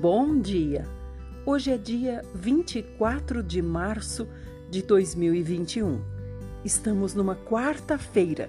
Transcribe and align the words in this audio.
Bom 0.00 0.38
dia! 0.38 0.86
Hoje 1.44 1.72
é 1.72 1.76
dia 1.76 2.24
24 2.32 3.42
de 3.42 3.60
março 3.60 4.28
de 4.70 4.80
2021. 4.80 6.00
Estamos 6.64 7.14
numa 7.14 7.34
quarta-feira. 7.34 8.48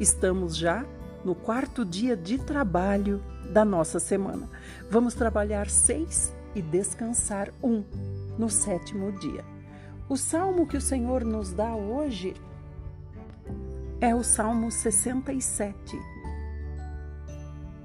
Estamos 0.00 0.56
já 0.56 0.84
no 1.24 1.36
quarto 1.36 1.84
dia 1.84 2.16
de 2.16 2.36
trabalho 2.36 3.22
da 3.52 3.64
nossa 3.64 4.00
semana. 4.00 4.50
Vamos 4.90 5.14
trabalhar 5.14 5.70
seis 5.70 6.34
e 6.52 6.60
descansar 6.60 7.54
um 7.62 7.84
no 8.36 8.50
sétimo 8.50 9.12
dia. 9.20 9.44
O 10.08 10.16
salmo 10.16 10.66
que 10.66 10.76
o 10.76 10.80
Senhor 10.80 11.22
nos 11.22 11.52
dá 11.52 11.76
hoje 11.76 12.34
é 14.00 14.12
o 14.16 14.24
Salmo 14.24 14.68
67. 14.68 15.96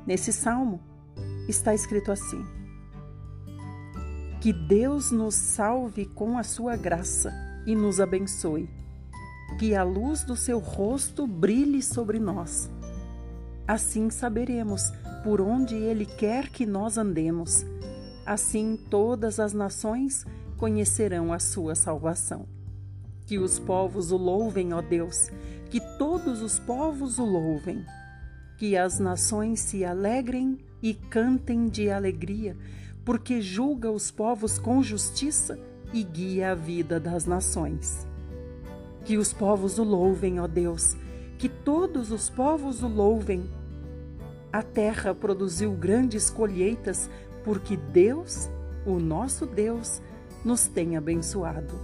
Nesse 0.03 0.33
salmo 0.33 0.81
está 1.47 1.75
escrito 1.75 2.11
assim: 2.11 2.43
que 4.43 4.51
Deus 4.51 5.09
nos 5.09 5.35
salve 5.35 6.05
com 6.05 6.37
a 6.37 6.43
sua 6.43 6.75
graça 6.75 7.31
e 7.65 7.73
nos 7.73 8.01
abençoe. 8.01 8.69
Que 9.57 9.73
a 9.73 9.83
luz 9.83 10.25
do 10.25 10.35
seu 10.35 10.59
rosto 10.59 11.25
brilhe 11.25 11.81
sobre 11.81 12.19
nós. 12.19 12.69
Assim 13.65 14.09
saberemos 14.09 14.91
por 15.23 15.39
onde 15.39 15.75
Ele 15.75 16.05
quer 16.05 16.49
que 16.49 16.65
nós 16.65 16.97
andemos. 16.97 17.65
Assim 18.25 18.77
todas 18.89 19.39
as 19.39 19.53
nações 19.53 20.25
conhecerão 20.57 21.31
a 21.31 21.39
sua 21.39 21.73
salvação. 21.73 22.45
Que 23.25 23.39
os 23.39 23.57
povos 23.59 24.11
o 24.11 24.17
louvem, 24.17 24.73
ó 24.73 24.81
Deus, 24.81 25.29
que 25.69 25.79
todos 25.97 26.41
os 26.41 26.59
povos 26.59 27.17
o 27.17 27.23
louvem. 27.23 27.85
Que 28.57 28.75
as 28.75 28.99
nações 28.99 29.61
se 29.61 29.85
alegrem 29.85 30.57
e 30.81 30.93
cantem 30.93 31.69
de 31.69 31.89
alegria 31.89 32.57
porque 33.05 33.41
julga 33.41 33.91
os 33.91 34.11
povos 34.11 34.57
com 34.57 34.81
justiça 34.81 35.59
e 35.93 36.03
guia 36.03 36.51
a 36.51 36.55
vida 36.55 36.99
das 36.99 37.25
nações. 37.25 38.07
Que 39.03 39.17
os 39.17 39.33
povos 39.33 39.77
o 39.77 39.83
louvem, 39.83 40.39
ó 40.39 40.47
Deus, 40.47 40.95
que 41.37 41.49
todos 41.49 42.11
os 42.11 42.29
povos 42.29 42.81
o 42.81 42.87
louvem. 42.87 43.49
A 44.51 44.61
terra 44.61 45.13
produziu 45.13 45.73
grandes 45.73 46.29
colheitas, 46.29 47.09
porque 47.43 47.75
Deus, 47.75 48.49
o 48.85 48.99
nosso 48.99 49.45
Deus, 49.45 50.01
nos 50.43 50.67
tem 50.67 50.95
abençoado. 50.95 51.79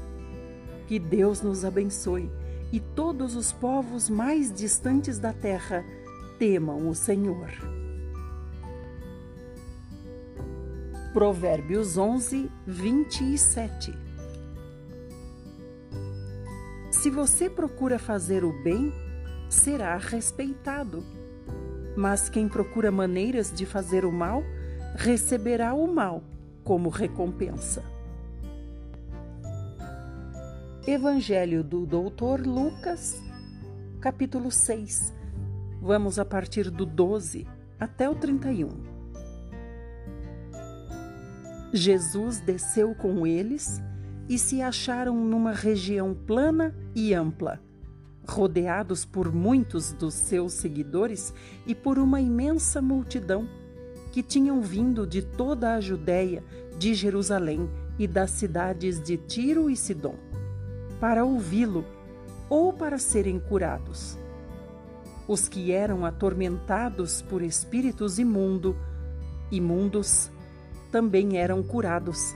Que 0.88 0.98
Deus 0.98 1.42
nos 1.42 1.66
abençoe 1.66 2.32
e 2.72 2.80
todos 2.80 3.36
os 3.36 3.52
povos 3.52 4.10
mais 4.10 4.54
distantes 4.54 5.20
da 5.20 5.34
terra 5.34 5.84
temam 6.38 6.88
o 6.88 6.96
Senhor. 6.96 7.79
Provérbios 11.14 11.98
11, 11.98 12.52
27. 12.68 13.98
Se 16.92 17.10
você 17.10 17.50
procura 17.50 17.98
fazer 17.98 18.44
o 18.44 18.54
bem, 18.62 18.94
será 19.50 19.98
respeitado. 19.98 21.04
Mas 21.98 22.30
quem 22.30 22.48
procura 22.48 22.92
maneiras 22.92 23.52
de 23.52 23.66
fazer 23.66 24.06
o 24.06 24.12
mal, 24.12 24.44
receberá 24.96 25.74
o 25.74 25.92
mal 25.92 26.24
como 26.64 26.90
recompensa. 26.90 27.84
Evangelho 30.86 31.64
do 31.64 31.88
Doutor 31.88 32.46
Lucas, 32.46 33.20
capítulo 34.00 34.52
6. 34.52 35.12
Vamos 35.82 36.20
a 36.20 36.26
partir 36.26 36.70
do 36.70 36.86
12 36.86 37.48
até 37.80 38.08
o 38.08 38.14
31. 38.14 38.89
Jesus 41.72 42.40
desceu 42.40 42.96
com 42.96 43.28
eles 43.28 43.82
e 44.28 44.38
se 44.38 44.62
acharam 44.62 45.16
numa 45.16 45.52
região 45.52 46.14
plana 46.14 46.76
e 46.96 47.14
ampla, 47.14 47.60
rodeados 48.28 49.06
por 49.06 49.32
muitos 49.34 49.92
dos 49.94 50.14
seus 50.14 50.54
seguidores 50.54 51.34
e 51.68 51.76
por 51.76 52.00
uma 52.00 52.20
imensa 52.20 52.82
multidão 52.82 53.48
que 54.12 54.24
tinham 54.24 54.62
vindo 54.62 55.06
de 55.06 55.22
toda 55.22 55.76
a 55.76 55.82
Judéia, 55.82 56.44
de 56.78 56.94
Jerusalém 56.94 57.70
e 58.00 58.08
das 58.08 58.32
cidades 58.32 59.02
de 59.02 59.18
Tiro 59.18 59.70
e 59.70 59.76
Sidom, 59.76 60.16
para 61.00 61.24
ouvi-lo 61.24 61.86
ou 62.50 62.74
para 62.74 62.98
serem 62.98 63.40
curados. 63.40 64.18
Os 65.28 65.48
que 65.48 65.72
eram 65.72 66.06
atormentados 66.06 67.22
por 67.22 67.44
espíritos 67.44 68.18
imundo, 68.18 68.76
imundos, 69.52 70.32
também 70.92 71.38
eram 71.38 71.64
curados. 71.64 72.36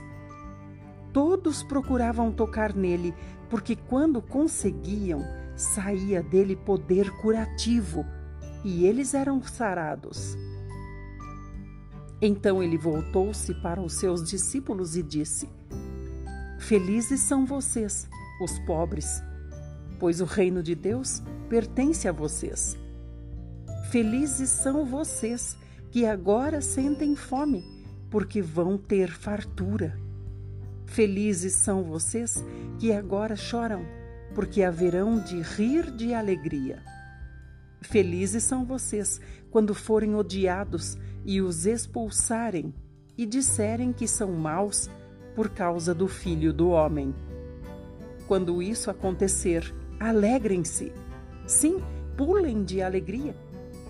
Todos 1.12 1.62
procuravam 1.62 2.32
tocar 2.32 2.74
nele, 2.74 3.14
porque 3.48 3.76
quando 3.76 4.20
conseguiam, 4.20 5.22
saía 5.54 6.22
dele 6.22 6.56
poder 6.56 7.10
curativo 7.18 8.04
e 8.64 8.84
eles 8.84 9.14
eram 9.14 9.42
sarados. 9.42 10.36
Então 12.20 12.62
ele 12.62 12.78
voltou-se 12.78 13.54
para 13.54 13.80
os 13.80 13.94
seus 13.94 14.28
discípulos 14.28 14.96
e 14.96 15.02
disse: 15.02 15.48
Felizes 16.58 17.20
são 17.20 17.44
vocês, 17.44 18.08
os 18.42 18.58
pobres, 18.60 19.22
pois 20.00 20.20
o 20.20 20.24
reino 20.24 20.62
de 20.62 20.74
Deus 20.74 21.22
pertence 21.48 22.08
a 22.08 22.12
vocês. 22.12 22.76
Felizes 23.90 24.48
são 24.48 24.84
vocês 24.84 25.56
que 25.92 26.06
agora 26.06 26.60
sentem 26.60 27.14
fome 27.14 27.73
porque 28.10 28.40
vão 28.40 28.76
ter 28.78 29.10
fartura. 29.10 29.98
Felizes 30.86 31.54
são 31.54 31.82
vocês 31.82 32.44
que 32.78 32.92
agora 32.92 33.36
choram, 33.36 33.84
porque 34.34 34.62
haverão 34.62 35.18
de 35.18 35.40
rir 35.40 35.90
de 35.90 36.14
alegria. 36.14 36.82
Felizes 37.82 38.42
são 38.44 38.64
vocês 38.64 39.20
quando 39.50 39.74
forem 39.74 40.14
odiados 40.14 40.96
e 41.24 41.40
os 41.40 41.66
expulsarem 41.66 42.72
e 43.16 43.26
disserem 43.26 43.92
que 43.92 44.08
são 44.08 44.32
maus 44.32 44.90
por 45.34 45.50
causa 45.50 45.94
do 45.94 46.08
Filho 46.08 46.52
do 46.52 46.68
Homem. 46.68 47.14
Quando 48.26 48.62
isso 48.62 48.90
acontecer, 48.90 49.74
alegrem-se. 50.00 50.92
Sim, 51.46 51.80
pulem 52.16 52.64
de 52.64 52.80
alegria, 52.80 53.36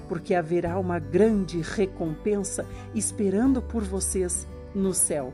porque 0.09 0.35
haverá 0.35 0.79
uma 0.79 0.99
grande 0.99 1.61
recompensa 1.61 2.67
esperando 2.95 3.61
por 3.63 3.83
vocês 3.83 4.47
no 4.75 4.93
céu, 4.93 5.33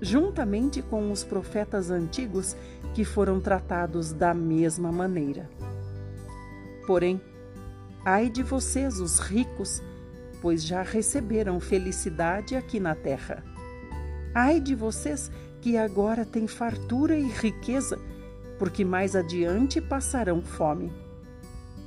juntamente 0.00 0.82
com 0.82 1.10
os 1.10 1.24
profetas 1.24 1.90
antigos 1.90 2.56
que 2.94 3.04
foram 3.04 3.40
tratados 3.40 4.12
da 4.12 4.34
mesma 4.34 4.90
maneira. 4.90 5.48
Porém, 6.86 7.20
ai 8.04 8.28
de 8.28 8.42
vocês, 8.42 8.98
os 9.00 9.18
ricos, 9.18 9.82
pois 10.40 10.64
já 10.64 10.82
receberam 10.82 11.60
felicidade 11.60 12.56
aqui 12.56 12.80
na 12.80 12.94
terra. 12.94 13.44
Ai 14.34 14.60
de 14.60 14.74
vocês 14.74 15.30
que 15.60 15.76
agora 15.76 16.24
têm 16.24 16.46
fartura 16.46 17.16
e 17.16 17.28
riqueza, 17.28 17.98
porque 18.58 18.84
mais 18.84 19.14
adiante 19.16 19.80
passarão 19.80 20.42
fome. 20.42 20.92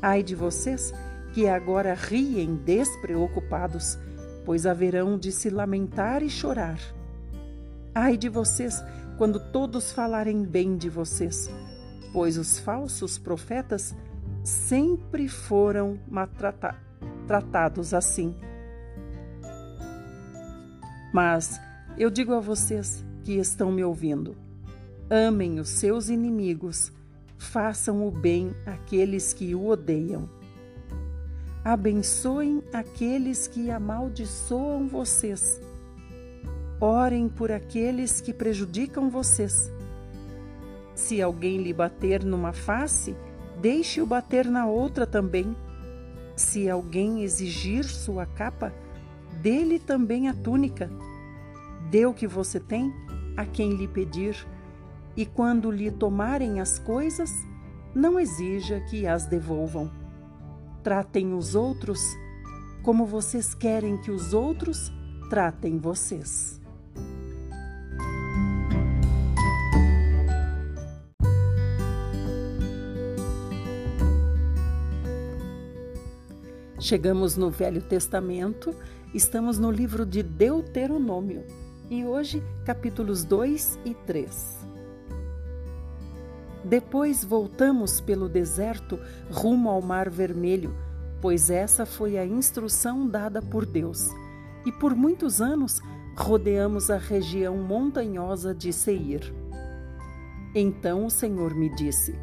Ai 0.01 0.23
de 0.23 0.35
vocês 0.35 0.93
que 1.33 1.47
agora 1.47 1.93
riem 1.93 2.55
despreocupados, 2.55 3.97
pois 4.45 4.65
haverão 4.65 5.17
de 5.17 5.31
se 5.31 5.49
lamentar 5.49 6.21
e 6.21 6.29
chorar. 6.29 6.79
Ai 7.95 8.17
de 8.17 8.29
vocês 8.29 8.83
quando 9.17 9.39
todos 9.51 9.91
falarem 9.91 10.43
bem 10.43 10.75
de 10.77 10.89
vocês, 10.89 11.49
pois 12.11 12.37
os 12.37 12.59
falsos 12.59 13.17
profetas 13.17 13.95
sempre 14.43 15.27
foram 15.27 15.99
tratados 17.27 17.93
assim. 17.93 18.35
Mas 21.13 21.59
eu 21.97 22.09
digo 22.09 22.33
a 22.33 22.39
vocês 22.39 23.05
que 23.23 23.33
estão 23.33 23.71
me 23.71 23.83
ouvindo: 23.83 24.35
amem 25.09 25.59
os 25.59 25.69
seus 25.69 26.09
inimigos, 26.09 26.91
façam 27.37 28.05
o 28.07 28.11
bem 28.11 28.55
àqueles 28.65 29.33
que 29.33 29.53
o 29.53 29.67
odeiam 29.67 30.40
Abençoem 31.63 32.63
aqueles 32.73 33.47
que 33.47 33.69
amaldiçoam 33.69 34.87
vocês. 34.87 35.61
Orem 36.79 37.29
por 37.29 37.51
aqueles 37.51 38.19
que 38.19 38.33
prejudicam 38.33 39.11
vocês. 39.11 39.71
Se 40.95 41.21
alguém 41.21 41.61
lhe 41.61 41.71
bater 41.71 42.23
numa 42.23 42.51
face, 42.51 43.15
deixe-o 43.61 44.07
bater 44.07 44.47
na 44.47 44.65
outra 44.65 45.05
também. 45.05 45.55
Se 46.35 46.67
alguém 46.67 47.21
exigir 47.21 47.83
sua 47.83 48.25
capa, 48.25 48.73
dê-lhe 49.39 49.77
também 49.77 50.29
a 50.29 50.33
túnica. 50.33 50.89
Dê 51.91 52.07
o 52.07 52.13
que 52.13 52.25
você 52.25 52.59
tem 52.59 52.91
a 53.37 53.45
quem 53.45 53.75
lhe 53.75 53.87
pedir, 53.87 54.47
e 55.15 55.27
quando 55.27 55.69
lhe 55.69 55.91
tomarem 55.91 56.59
as 56.59 56.79
coisas, 56.79 57.31
não 57.93 58.19
exija 58.19 58.79
que 58.89 59.05
as 59.05 59.27
devolvam. 59.27 60.00
Tratem 60.83 61.33
os 61.33 61.53
outros 61.53 62.01
como 62.81 63.05
vocês 63.05 63.53
querem 63.53 63.97
que 63.97 64.09
os 64.09 64.33
outros 64.33 64.91
tratem 65.29 65.77
vocês. 65.77 66.59
Chegamos 76.79 77.37
no 77.37 77.51
Velho 77.51 77.81
Testamento, 77.83 78.75
estamos 79.13 79.59
no 79.59 79.69
livro 79.69 80.03
de 80.03 80.23
Deuteronômio 80.23 81.45
e 81.91 82.03
hoje 82.03 82.41
capítulos 82.65 83.23
2 83.23 83.79
e 83.85 83.93
3. 83.93 84.60
Depois 86.71 87.21
voltamos 87.21 87.99
pelo 87.99 88.29
deserto 88.29 88.97
rumo 89.29 89.69
ao 89.69 89.81
Mar 89.81 90.09
Vermelho, 90.09 90.73
pois 91.19 91.49
essa 91.49 91.85
foi 91.85 92.17
a 92.17 92.25
instrução 92.25 93.05
dada 93.05 93.41
por 93.41 93.65
Deus. 93.65 94.07
E 94.65 94.71
por 94.71 94.95
muitos 94.95 95.41
anos 95.41 95.81
rodeamos 96.15 96.89
a 96.89 96.95
região 96.95 97.57
montanhosa 97.57 98.55
de 98.55 98.71
Seir. 98.71 99.33
Então 100.55 101.05
o 101.05 101.09
Senhor 101.09 101.53
me 101.53 101.67
disse: 101.75 102.17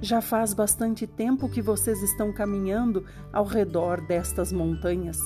já 0.00 0.22
faz 0.22 0.54
bastante 0.54 1.06
tempo 1.06 1.46
que 1.46 1.60
vocês 1.60 2.02
estão 2.02 2.32
caminhando 2.32 3.04
ao 3.30 3.44
redor 3.44 4.00
destas 4.00 4.50
montanhas. 4.50 5.18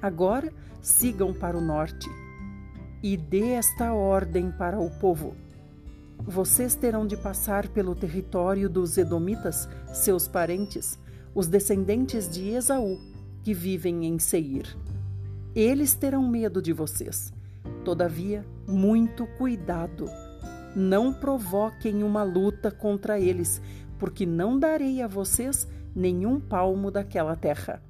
Agora 0.00 0.52
sigam 0.80 1.34
para 1.34 1.58
o 1.58 1.60
norte 1.60 2.08
e 3.02 3.16
dê 3.16 3.54
esta 3.54 3.92
ordem 3.92 4.52
para 4.52 4.78
o 4.78 4.88
povo. 5.00 5.45
Vocês 6.24 6.74
terão 6.74 7.06
de 7.06 7.16
passar 7.16 7.68
pelo 7.68 7.94
território 7.94 8.68
dos 8.68 8.98
Edomitas, 8.98 9.68
seus 9.92 10.26
parentes, 10.26 10.98
os 11.34 11.46
descendentes 11.46 12.28
de 12.28 12.48
Esaú, 12.50 12.98
que 13.42 13.54
vivem 13.54 14.06
em 14.06 14.18
Seir. 14.18 14.76
Eles 15.54 15.94
terão 15.94 16.26
medo 16.28 16.60
de 16.60 16.72
vocês. 16.72 17.32
Todavia, 17.84 18.44
muito 18.66 19.26
cuidado. 19.38 20.06
Não 20.74 21.12
provoquem 21.12 22.02
uma 22.02 22.22
luta 22.22 22.70
contra 22.70 23.18
eles, 23.20 23.62
porque 23.98 24.26
não 24.26 24.58
darei 24.58 25.00
a 25.00 25.06
vocês 25.06 25.66
nenhum 25.94 26.38
palmo 26.40 26.90
daquela 26.90 27.36
terra. 27.36 27.82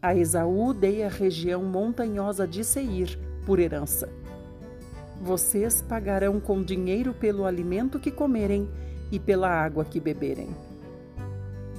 A 0.00 0.14
Esaú 0.14 0.72
dei 0.72 1.02
a 1.02 1.08
região 1.08 1.64
montanhosa 1.64 2.46
de 2.46 2.62
Seir 2.62 3.18
por 3.44 3.58
herança. 3.58 4.08
Vocês 5.20 5.82
pagarão 5.82 6.38
com 6.38 6.62
dinheiro 6.62 7.12
pelo 7.12 7.44
alimento 7.44 7.98
que 7.98 8.10
comerem 8.10 8.68
e 9.10 9.18
pela 9.18 9.48
água 9.48 9.84
que 9.84 9.98
beberem. 9.98 10.48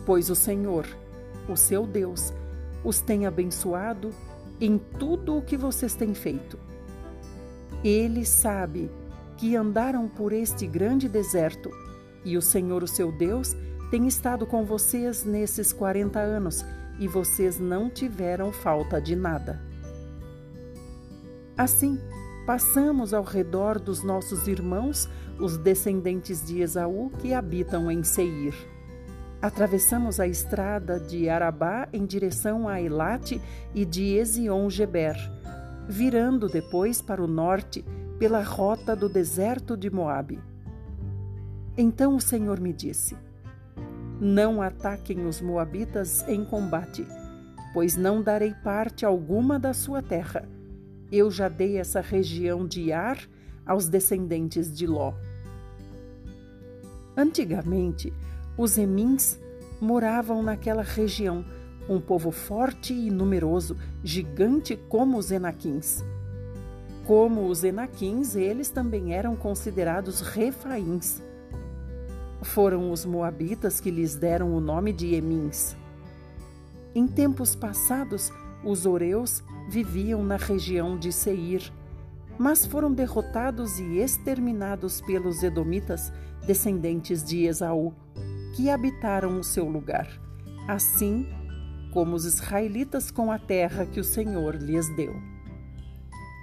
Pois 0.06 0.30
o 0.30 0.36
Senhor, 0.36 0.86
o 1.47 1.56
seu 1.56 1.86
Deus, 1.86 2.33
os 2.83 3.00
tem 3.00 3.25
abençoado 3.25 4.12
em 4.59 4.77
tudo 4.77 5.38
o 5.38 5.41
que 5.41 5.56
vocês 5.56 5.95
têm 5.95 6.13
feito. 6.13 6.59
Ele 7.83 8.25
sabe 8.25 8.91
que 9.38 9.56
andaram 9.56 10.07
por 10.07 10.33
este 10.33 10.68
grande 10.68 11.07
deserto 11.07 11.69
e 12.25 12.35
o 12.35 12.42
Senhor, 12.42 12.83
o 12.83 12.88
seu 12.88 13.12
Deus, 13.12 13.56
tem 13.89 14.06
estado 14.06 14.45
com 14.45 14.65
vocês 14.65 15.24
nesses 15.24 15.71
40 15.71 16.19
anos 16.19 16.65
e 17.00 17.07
vocês 17.07 17.57
não 17.57 17.89
tiveram 17.89 18.51
falta 18.51 19.00
de 19.00 19.15
nada. 19.15 19.62
Assim, 21.57 22.00
passamos 22.50 23.13
ao 23.13 23.22
redor 23.22 23.80
dos 23.80 24.01
nossos 24.01 24.48
irmãos, 24.48 25.07
os 25.40 25.56
descendentes 25.56 26.44
de 26.44 26.62
Esaú, 26.62 27.12
que 27.19 27.31
habitam 27.31 27.92
em 27.92 28.01
Seir. 28.01 28.56
Atravessamos 29.40 30.19
a 30.19 30.25
estrada 30.25 31.00
de 31.00 31.30
Arabá 31.30 31.88
em 31.94 32.07
direção 32.07 32.68
a 32.68 32.81
Elate 32.81 33.40
e 33.72 33.86
de 33.86 34.16
Ezion-Geber, 34.16 35.16
virando 35.88 36.48
depois 36.48 37.04
para 37.04 37.24
o 37.24 37.28
norte 37.28 37.86
pela 38.18 38.42
rota 38.42 38.95
do 38.95 39.07
deserto 39.07 39.78
de 39.78 39.92
Moabe. 39.92 40.40
Então 41.78 42.16
o 42.16 42.19
Senhor 42.19 42.60
me 42.60 42.74
disse: 42.74 43.16
Não 44.19 44.60
ataquem 44.60 45.28
os 45.28 45.40
Moabitas 45.40 46.28
em 46.28 46.44
combate, 46.44 47.06
pois 47.75 47.95
não 47.95 48.24
darei 48.24 48.56
parte 48.63 49.06
alguma 49.06 49.60
da 49.60 49.72
sua 49.72 50.02
terra. 50.02 50.50
Eu 51.11 51.31
já 51.31 51.50
dei 51.50 51.77
essa 51.77 52.01
região 52.01 52.67
de 52.67 52.91
Ar 52.91 53.19
aos 53.65 53.88
descendentes 53.88 54.75
de 54.75 54.85
Ló. 54.85 55.13
Antigamente, 57.17 58.13
os 58.57 58.77
Emins 58.77 59.39
moravam 59.81 60.44
naquela 60.44 60.83
região, 60.83 61.44
um 61.88 62.00
povo 62.00 62.31
forte 62.31 62.94
e 62.94 63.09
numeroso, 63.09 63.75
gigante 64.03 64.77
como 64.88 65.17
os 65.17 65.31
Enaquins. 65.31 66.03
Como 67.06 67.47
os 67.47 67.63
Enaquins, 67.63 68.35
eles 68.35 68.69
também 68.69 69.13
eram 69.13 69.35
considerados 69.35 70.21
refaíns. 70.21 71.23
Foram 72.41 72.91
os 72.91 73.03
Moabitas 73.03 73.79
que 73.81 73.89
lhes 73.89 74.15
deram 74.15 74.53
o 74.53 74.61
nome 74.61 74.94
de 74.94 75.15
Emins. 75.15 75.75
Em 76.94 77.07
tempos 77.07 77.56
passados, 77.56 78.31
os 78.63 78.85
Oreus 78.85 79.44
viviam 79.69 80.24
na 80.24 80.36
região 80.36 80.98
de 80.98 81.12
Seir, 81.13 81.71
mas 82.38 82.66
foram 82.66 82.92
derrotados 82.92 83.80
e 83.80 84.00
exterminados 84.00 85.00
pelos 85.01 85.44
Edomitas, 85.44 86.12
descendentes 86.45 87.24
de 87.24 87.45
Esaú, 87.45 87.94
que 88.56 88.69
habitaram 88.69 89.39
o 89.39 89.44
seu 89.44 89.69
lugar, 89.69 90.10
assim 90.68 91.27
como 91.94 92.16
os 92.16 92.25
israelitas 92.25 93.12
com 93.12 93.31
a 93.31 93.38
terra 93.38 93.86
que 93.86 94.00
o 94.00 94.04
Senhor 94.04 94.56
lhes 94.56 94.88
deu. 94.95 95.16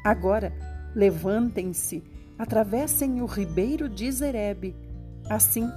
Agora, 0.05 0.53
levantem-se, 0.95 2.03
atravessem 2.39 3.21
o 3.21 3.27
ribeiro 3.27 3.89
de 3.89 4.11
Zerebe, 4.11 4.77
assim 5.29 5.69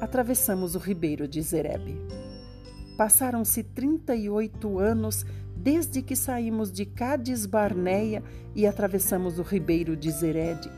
atravessamos 0.00 0.74
o 0.74 0.78
ribeiro 0.78 1.28
de 1.28 1.40
Zerebe. 1.42 1.96
Passaram-se 2.96 3.62
38 3.62 4.78
anos 4.78 5.24
desde 5.70 6.00
que 6.00 6.16
saímos 6.16 6.72
de 6.72 6.86
Cádiz 6.86 7.44
Barneia 7.44 8.24
e 8.54 8.66
atravessamos 8.66 9.38
o 9.38 9.42
ribeiro 9.42 9.94
de 9.94 10.10
Zerede, 10.10 10.70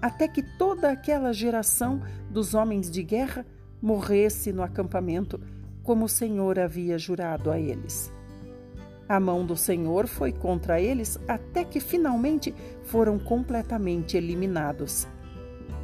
até 0.00 0.28
que 0.28 0.40
toda 0.56 0.88
aquela 0.88 1.32
geração 1.32 2.00
dos 2.30 2.54
homens 2.54 2.88
de 2.88 3.02
guerra 3.02 3.44
morresse 3.82 4.52
no 4.52 4.62
acampamento, 4.62 5.40
como 5.82 6.04
o 6.04 6.08
Senhor 6.08 6.60
havia 6.60 6.96
jurado 6.96 7.50
a 7.50 7.58
eles. 7.58 8.12
A 9.08 9.18
mão 9.18 9.44
do 9.44 9.56
Senhor 9.56 10.06
foi 10.06 10.30
contra 10.30 10.80
eles 10.80 11.18
até 11.26 11.64
que 11.64 11.80
finalmente 11.80 12.54
foram 12.84 13.18
completamente 13.18 14.16
eliminados. 14.16 15.08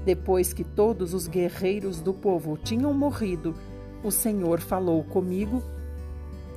Depois 0.04 0.52
que 0.52 0.62
todos 0.62 1.14
os 1.14 1.26
guerreiros 1.26 2.00
do 2.00 2.14
povo 2.14 2.56
tinham 2.56 2.94
morrido, 2.94 3.56
o 4.04 4.12
Senhor 4.12 4.60
falou 4.60 5.02
comigo 5.02 5.64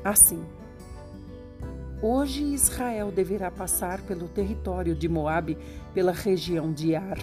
assim: 0.03 0.39
Hoje 2.01 2.41
Israel 2.43 3.11
deverá 3.11 3.51
passar 3.51 3.99
pelo 4.03 4.29
território 4.29 4.95
de 4.95 5.09
Moabe, 5.09 5.57
pela 5.93 6.13
região 6.13 6.71
de 6.71 6.95
Ar, 6.95 7.17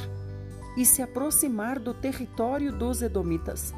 e 0.76 0.84
se 0.84 1.00
aproximar 1.00 1.78
do 1.78 1.94
território 1.94 2.70
dos 2.70 3.00
Edomitas. 3.00 3.72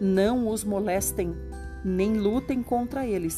Não 0.00 0.48
os 0.48 0.64
molestem, 0.64 1.36
nem 1.84 2.16
lutem 2.18 2.62
contra 2.62 3.06
eles, 3.06 3.36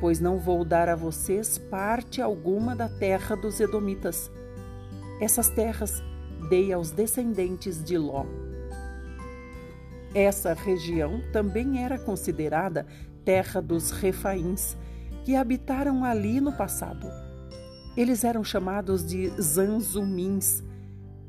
pois 0.00 0.18
não 0.18 0.36
vou 0.36 0.64
dar 0.64 0.88
a 0.88 0.96
vocês 0.96 1.56
parte 1.56 2.20
alguma 2.20 2.74
da 2.74 2.88
terra 2.88 3.36
dos 3.36 3.60
Edomitas. 3.60 4.28
Essas 5.20 5.48
terras 5.50 6.02
dei 6.50 6.72
aos 6.72 6.90
descendentes 6.90 7.80
de 7.80 7.96
Ló. 7.96 8.26
Essa 10.12 10.52
região 10.52 11.22
também 11.32 11.84
era 11.84 11.96
considerada 11.96 12.84
terra 13.24 13.62
dos 13.62 13.92
Refaíns, 13.92 14.76
que 15.24 15.34
habitaram 15.34 16.04
ali 16.04 16.40
no 16.40 16.52
passado. 16.52 17.08
Eles 17.96 18.24
eram 18.24 18.44
chamados 18.44 19.04
de 19.04 19.28
Zanzumins 19.40 20.62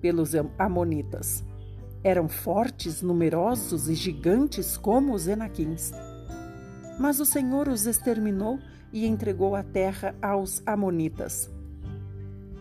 pelos 0.02 0.32
Amonitas. 0.60 1.44
Eram 2.04 2.28
fortes, 2.28 3.02
numerosos 3.02 3.90
e 3.90 3.96
gigantes 3.96 4.78
como 4.78 5.14
os 5.14 5.28
Enaquins. 5.28 5.92
Mas 7.00 7.20
o 7.20 7.25
Senhor 7.25 7.68
os 7.68 7.86
exterminou 7.86 8.60
e 8.92 9.06
entregou 9.06 9.56
a 9.56 9.64
terra 9.64 10.14
aos 10.22 10.62
Amonitas. 10.66 11.50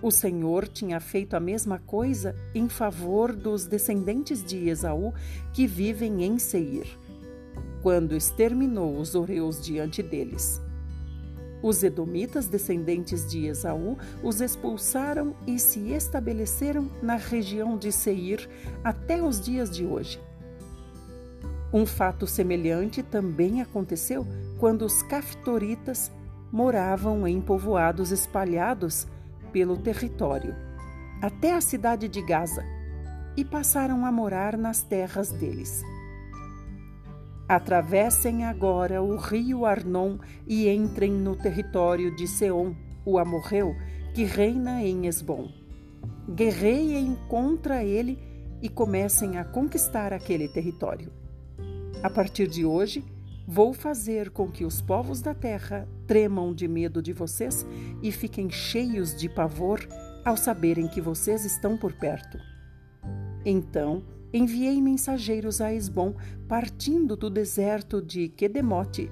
O 0.03 0.11
Senhor 0.11 0.69
tinha 0.69 1.00
feito 1.00 1.35
a 1.35 1.41
mesma 1.41 1.79
coisa 1.79 2.35
em 2.55 2.69
favor 2.69 3.35
dos 3.35 3.67
descendentes 3.67 4.45
de 4.45 4.69
Esaú 4.69 5.14
que 5.53 5.67
vivem 5.67 6.25
em 6.25 6.38
Seir, 6.38 6.87
quando 7.83 8.14
exterminou 8.14 8.99
os 8.99 9.14
Oreus 9.14 9.62
diante 9.62 10.03
deles. 10.03 10.63
Os 11.64 11.83
Edomitas, 11.83 12.47
descendentes 12.47 13.26
de 13.26 13.47
Esaú, 13.47 13.97
os 14.23 14.42
expulsaram 14.42 15.35
e 15.47 15.59
se 15.59 15.92
estabeleceram 15.94 16.90
na 17.02 17.16
região 17.16 17.78
de 17.78 17.90
Seir 17.90 18.47
até 18.85 19.23
os 19.23 19.40
dias 19.40 19.71
de 19.71 19.83
hoje. 19.83 20.21
Um 21.73 21.87
fato 21.87 22.26
semelhante 22.26 23.02
também 23.02 23.62
aconteceu 23.62 24.26
quando 24.59 24.85
os 24.85 25.00
Caftoritas 25.04 26.12
moravam 26.52 27.26
em 27.26 27.40
povoados 27.40 28.12
espalhados 28.12 29.06
pelo 29.50 29.78
território, 29.78 30.54
até 31.23 31.54
a 31.54 31.62
cidade 31.62 32.09
de 32.09 32.21
Gaza, 32.21 32.62
e 33.38 33.42
passaram 33.42 34.04
a 34.04 34.12
morar 34.12 34.54
nas 34.59 34.83
terras 34.83 35.33
deles. 35.33 35.83
Atravessem 37.48 38.44
agora 38.44 39.02
o 39.02 39.16
rio 39.16 39.66
Arnon 39.66 40.16
e 40.46 40.68
entrem 40.68 41.12
no 41.12 41.36
território 41.36 42.14
de 42.16 42.26
Seom, 42.26 42.74
o 43.04 43.18
amorreu, 43.18 43.76
que 44.14 44.24
reina 44.24 44.82
em 44.82 45.06
Esbom. 45.06 45.50
Guerreiem 46.28 47.18
contra 47.28 47.84
ele 47.84 48.18
e 48.62 48.68
comecem 48.68 49.36
a 49.36 49.44
conquistar 49.44 50.10
aquele 50.10 50.48
território. 50.48 51.12
A 52.02 52.08
partir 52.08 52.48
de 52.48 52.64
hoje, 52.64 53.04
vou 53.46 53.74
fazer 53.74 54.30
com 54.30 54.50
que 54.50 54.64
os 54.64 54.80
povos 54.80 55.20
da 55.20 55.34
terra 55.34 55.86
tremam 56.06 56.54
de 56.54 56.66
medo 56.66 57.02
de 57.02 57.12
vocês 57.12 57.66
e 58.02 58.10
fiquem 58.10 58.48
cheios 58.48 59.14
de 59.14 59.28
pavor 59.28 59.86
ao 60.24 60.36
saberem 60.36 60.88
que 60.88 61.00
vocês 61.00 61.44
estão 61.44 61.76
por 61.76 61.92
perto. 61.92 62.38
Então, 63.44 64.02
enviei 64.35 64.83
mensageiros 64.83 65.61
a 65.61 65.73
Esbom, 65.73 66.12
partindo 66.49 67.17
do 67.17 67.31
deserto 67.31 68.03
de 68.03 68.29
Quedemote, 68.29 69.09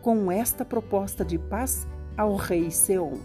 com 0.00 0.32
esta 0.32 0.64
proposta 0.64 1.22
de 1.22 1.38
paz 1.38 1.86
ao 2.16 2.34
rei 2.34 2.70
Seom. 2.70 3.18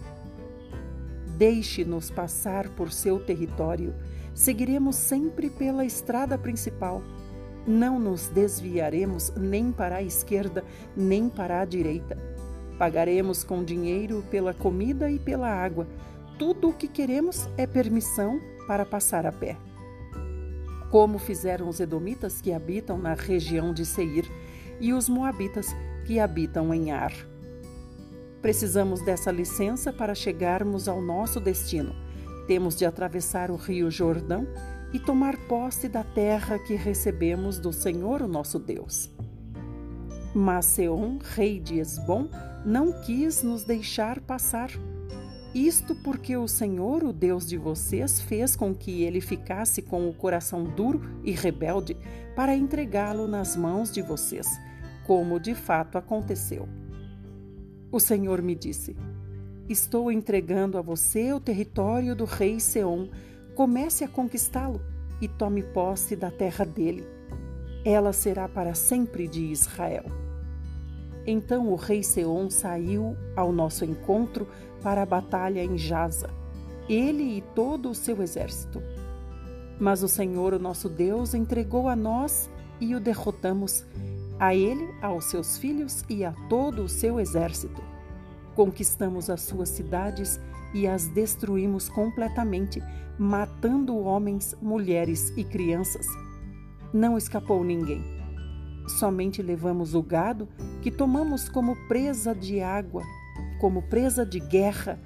Deixe-nos 1.38 2.12
passar 2.12 2.68
por 2.76 2.92
seu 2.92 3.20
território. 3.20 3.96
Seguiremos 4.36 4.98
sempre 4.98 5.50
pela 5.50 5.86
estrada 5.86 6.38
principal. 6.38 7.02
Não 7.66 7.98
nos 7.98 8.28
desviaremos 8.28 9.32
nem 9.38 9.72
para 9.72 9.96
a 9.96 10.04
esquerda, 10.04 10.62
nem 10.96 11.30
para 11.30 11.62
a 11.62 11.66
direita. 11.66 12.18
Pagaremos 12.78 13.46
com 13.46 13.64
dinheiro 13.64 14.26
pela 14.30 14.54
comida 14.54 15.10
e 15.10 15.18
pela 15.18 15.48
água. 15.48 15.88
Tudo 16.38 16.70
o 16.70 16.74
que 16.74 16.88
queremos 16.88 17.48
é 17.58 17.66
permissão 17.66 18.42
para 18.68 18.86
passar 18.86 19.26
a 19.26 19.32
pé 19.32 19.58
como 20.92 21.18
fizeram 21.18 21.70
os 21.70 21.80
edomitas 21.80 22.42
que 22.42 22.52
habitam 22.52 22.98
na 22.98 23.14
região 23.14 23.74
de 23.74 23.86
Seir 23.86 24.30
e 24.80 24.94
os 24.94 25.08
moabitas 25.08 25.68
que 26.06 26.20
habitam 26.20 26.74
em 26.74 26.92
Ar. 26.92 27.14
Precisamos 28.42 29.02
dessa 29.02 29.32
licença 29.32 29.94
para 29.94 30.14
chegarmos 30.14 30.90
ao 30.90 31.02
nosso 31.02 31.40
destino. 31.40 31.96
Temos 32.46 32.76
de 32.76 32.86
atravessar 32.86 33.50
o 33.50 33.56
rio 33.56 33.90
Jordão 33.90 34.46
e 34.92 35.00
tomar 35.00 35.38
posse 35.48 35.88
da 35.88 36.04
terra 36.04 36.60
que 36.60 36.76
recebemos 36.76 37.58
do 37.58 37.72
Senhor, 37.72 38.22
o 38.22 38.28
nosso 38.28 38.60
Deus. 38.60 39.10
Mas 40.36 40.66
Seom, 40.66 41.20
rei 41.36 41.60
de 41.60 41.80
Esbom, 41.80 42.28
não 42.66 42.92
quis 43.02 43.42
nos 43.44 43.64
deixar 43.64 44.20
passar 44.20 44.72
isto 45.53 45.93
porque 45.96 46.38
o 46.38 46.48
Senhor, 46.48 47.03
o 47.03 47.12
Deus 47.12 47.48
de 47.48 47.58
vocês, 47.58 48.22
fez 48.22 48.55
com 48.55 48.74
que 48.74 49.03
ele 49.03 49.20
ficasse 49.20 49.81
com 49.81 50.08
o 50.08 50.13
coração 50.13 50.63
duro 50.63 51.01
e 51.24 51.31
rebelde 51.31 51.98
para 52.36 52.55
entregá-lo 52.55 53.27
nas 53.27 53.55
mãos 53.55 53.91
de 53.91 54.01
vocês, 54.01 54.48
como 55.05 55.39
de 55.39 55.53
fato 55.53 55.98
aconteceu. 55.98 56.67
O 57.91 58.00
Senhor 58.00 58.41
me 58.41 58.55
disse: 58.55 58.96
Estou 59.67 60.12
entregando 60.12 60.77
a 60.77 60.81
você 60.81 61.34
o 61.34 61.39
território 61.39 62.15
do 62.15 62.24
rei 62.24 62.60
Seom. 62.60 63.10
Comece 63.53 64.05
a 64.05 64.08
conquistá-lo 64.08 64.81
e 65.22 65.27
tome 65.27 65.62
posse 65.62 66.15
da 66.15 66.31
terra 66.31 66.65
dele. 66.65 67.05
Ela 67.84 68.13
será 68.13 68.48
para 68.48 68.74
sempre 68.74 69.27
de 69.27 69.43
Israel. 69.46 70.21
Então 71.25 71.72
o 71.72 71.75
rei 71.75 72.04
Seom 72.04 72.50
saiu 72.50 73.16
ao 73.36 73.51
nosso 73.51 73.86
encontro 73.86 74.48
para 74.82 75.04
a 75.04 75.06
batalha 75.06 75.63
em 75.63 75.78
Jaza, 75.78 76.30
ele 76.90 77.38
e 77.38 77.42
todo 77.56 77.90
o 77.90 77.96
seu 77.96 78.22
exército. 78.22 78.82
Mas 79.80 80.04
o 80.04 80.08
Senhor, 80.08 80.54
o 80.54 80.60
nosso 80.60 80.90
Deus, 80.90 81.34
entregou 81.34 81.88
a 81.88 81.96
nós 81.96 82.50
e 82.80 82.96
o 82.96 83.00
derrotamos, 83.00 83.86
a 84.40 84.56
ele, 84.56 84.90
aos 85.01 85.25
seus 85.25 85.58
filhos 85.58 86.04
e 86.10 86.25
a 86.25 86.32
todo 86.50 86.84
o 86.84 86.90
seu 86.90 87.20
exército. 87.20 87.82
Conquistamos 88.56 89.30
as 89.30 89.42
suas 89.42 89.70
cidades 89.70 90.40
e 90.74 90.88
as 90.88 91.08
destruímos 91.08 91.90
completamente, 91.90 92.82
matando 93.18 93.98
homens, 93.98 94.56
mulheres 94.62 95.32
e 95.38 95.44
crianças. 95.44 96.08
Não 96.94 97.18
escapou 97.18 97.63
ninguém. 97.63 98.21
Somente 98.88 99.42
levamos 99.42 99.94
o 99.96 100.02
gado 100.02 100.48
que 100.82 100.92
tomamos 100.92 101.48
como 101.48 101.76
presa 101.88 102.36
de 102.36 102.62
água 102.62 103.04
como 103.62 103.84
presa 103.84 104.26
de 104.26 104.40
guerra, 104.40 105.00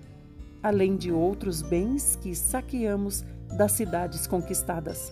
além 0.63 0.95
de 0.95 1.11
outros 1.11 1.61
bens 1.61 2.15
que 2.15 2.33
saqueamos 2.33 3.25
das 3.57 3.73
cidades 3.73 4.25
conquistadas. 4.25 5.11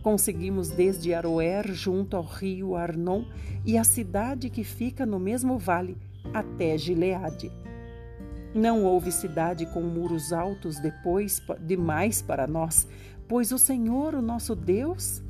Conseguimos 0.00 0.70
desde 0.70 1.12
Aroer, 1.12 1.72
junto 1.72 2.16
ao 2.16 2.22
rio 2.22 2.76
Arnon, 2.76 3.24
e 3.66 3.76
a 3.76 3.82
cidade 3.82 4.48
que 4.48 4.62
fica 4.62 5.04
no 5.04 5.18
mesmo 5.18 5.58
vale, 5.58 5.96
até 6.32 6.78
Gileade. 6.78 7.50
Não 8.54 8.84
houve 8.84 9.10
cidade 9.10 9.66
com 9.66 9.82
muros 9.82 10.32
altos 10.32 10.78
depois 10.78 11.42
demais 11.66 12.22
para 12.22 12.46
nós, 12.46 12.86
pois 13.26 13.50
o 13.50 13.58
Senhor, 13.58 14.14
o 14.14 14.22
nosso 14.22 14.54
Deus, 14.54 15.20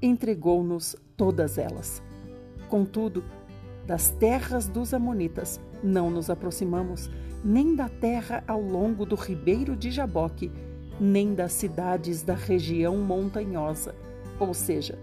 entregou-nos 0.00 0.94
todas 1.16 1.58
elas. 1.58 2.02
Contudo, 2.68 3.24
das 3.86 4.10
terras 4.10 4.68
dos 4.68 4.92
Amonitas 4.92 5.60
não 5.82 6.10
nos 6.10 6.28
aproximamos, 6.28 7.08
nem 7.44 7.74
da 7.74 7.88
terra 7.88 8.42
ao 8.46 8.60
longo 8.60 9.06
do 9.06 9.14
ribeiro 9.14 9.76
de 9.76 9.90
Jaboque, 9.90 10.50
nem 11.00 11.34
das 11.34 11.52
cidades 11.52 12.22
da 12.22 12.34
região 12.34 12.96
montanhosa, 12.96 13.94
ou 14.40 14.52
seja, 14.52 14.98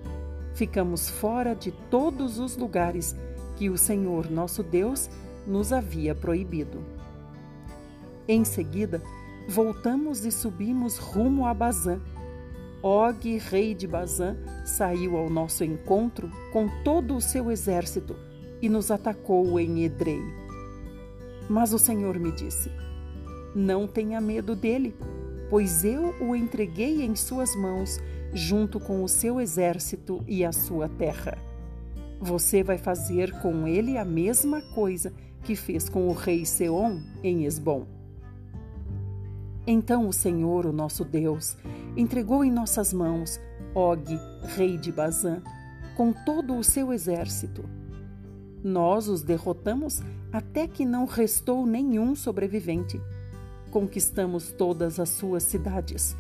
ficamos 0.53 1.09
fora 1.09 1.55
de 1.55 1.71
todos 1.89 2.39
os 2.39 2.57
lugares 2.57 3.15
que 3.55 3.69
o 3.69 3.77
Senhor 3.77 4.29
nosso 4.29 4.63
Deus 4.63 5.09
nos 5.47 5.71
havia 5.71 6.15
proibido. 6.15 6.83
Em 8.27 8.43
seguida, 8.43 9.01
voltamos 9.47 10.25
e 10.25 10.31
subimos 10.31 10.97
rumo 10.97 11.45
a 11.45 11.53
Bazã. 11.53 11.99
Og, 12.83 13.37
rei 13.37 13.73
de 13.73 13.87
Bazã, 13.87 14.35
saiu 14.65 15.15
ao 15.15 15.29
nosso 15.29 15.63
encontro 15.63 16.29
com 16.51 16.67
todo 16.83 17.15
o 17.15 17.21
seu 17.21 17.49
exército 17.49 18.13
e 18.61 18.67
nos 18.67 18.91
atacou 18.91 19.57
em 19.57 19.85
Edrei. 19.85 20.21
Mas 21.49 21.73
o 21.73 21.79
Senhor 21.79 22.19
me 22.19 22.29
disse: 22.33 22.69
Não 23.55 23.87
tenha 23.87 24.19
medo 24.19 24.53
dele, 24.53 24.93
pois 25.49 25.85
eu 25.85 26.13
o 26.19 26.35
entreguei 26.35 27.03
em 27.03 27.15
suas 27.15 27.55
mãos, 27.55 28.01
junto 28.33 28.81
com 28.81 29.01
o 29.01 29.07
seu 29.07 29.39
exército 29.39 30.21
e 30.27 30.43
a 30.43 30.51
sua 30.51 30.89
terra. 30.89 31.37
Você 32.19 32.63
vai 32.63 32.77
fazer 32.77 33.31
com 33.41 33.65
ele 33.65 33.97
a 33.97 34.03
mesma 34.03 34.61
coisa 34.73 35.13
que 35.43 35.55
fez 35.55 35.87
com 35.87 36.09
o 36.09 36.13
rei 36.13 36.45
Seom 36.45 37.01
em 37.23 37.45
Esbom. 37.45 38.02
Então 39.65 40.07
o 40.07 40.13
Senhor, 40.13 40.65
o 40.65 40.73
nosso 40.73 41.05
Deus, 41.05 41.57
entregou 41.95 42.43
em 42.43 42.51
nossas 42.51 42.93
mãos 42.93 43.39
Og, 43.73 44.19
rei 44.55 44.77
de 44.77 44.91
Bazã, 44.91 45.41
com 45.95 46.11
todo 46.11 46.57
o 46.57 46.63
seu 46.63 46.91
exército 46.91 47.63
nós 48.63 49.09
os 49.09 49.21
derrotamos 49.21 50.01
até 50.31 50.67
que 50.67 50.85
não 50.85 51.05
restou 51.05 51.65
nenhum 51.65 52.15
sobrevivente. 52.15 52.99
Conquistamos 53.69 54.51
todas 54.51 54.99
as 54.99 55.09
suas 55.09 55.43
cidades. 55.43 56.15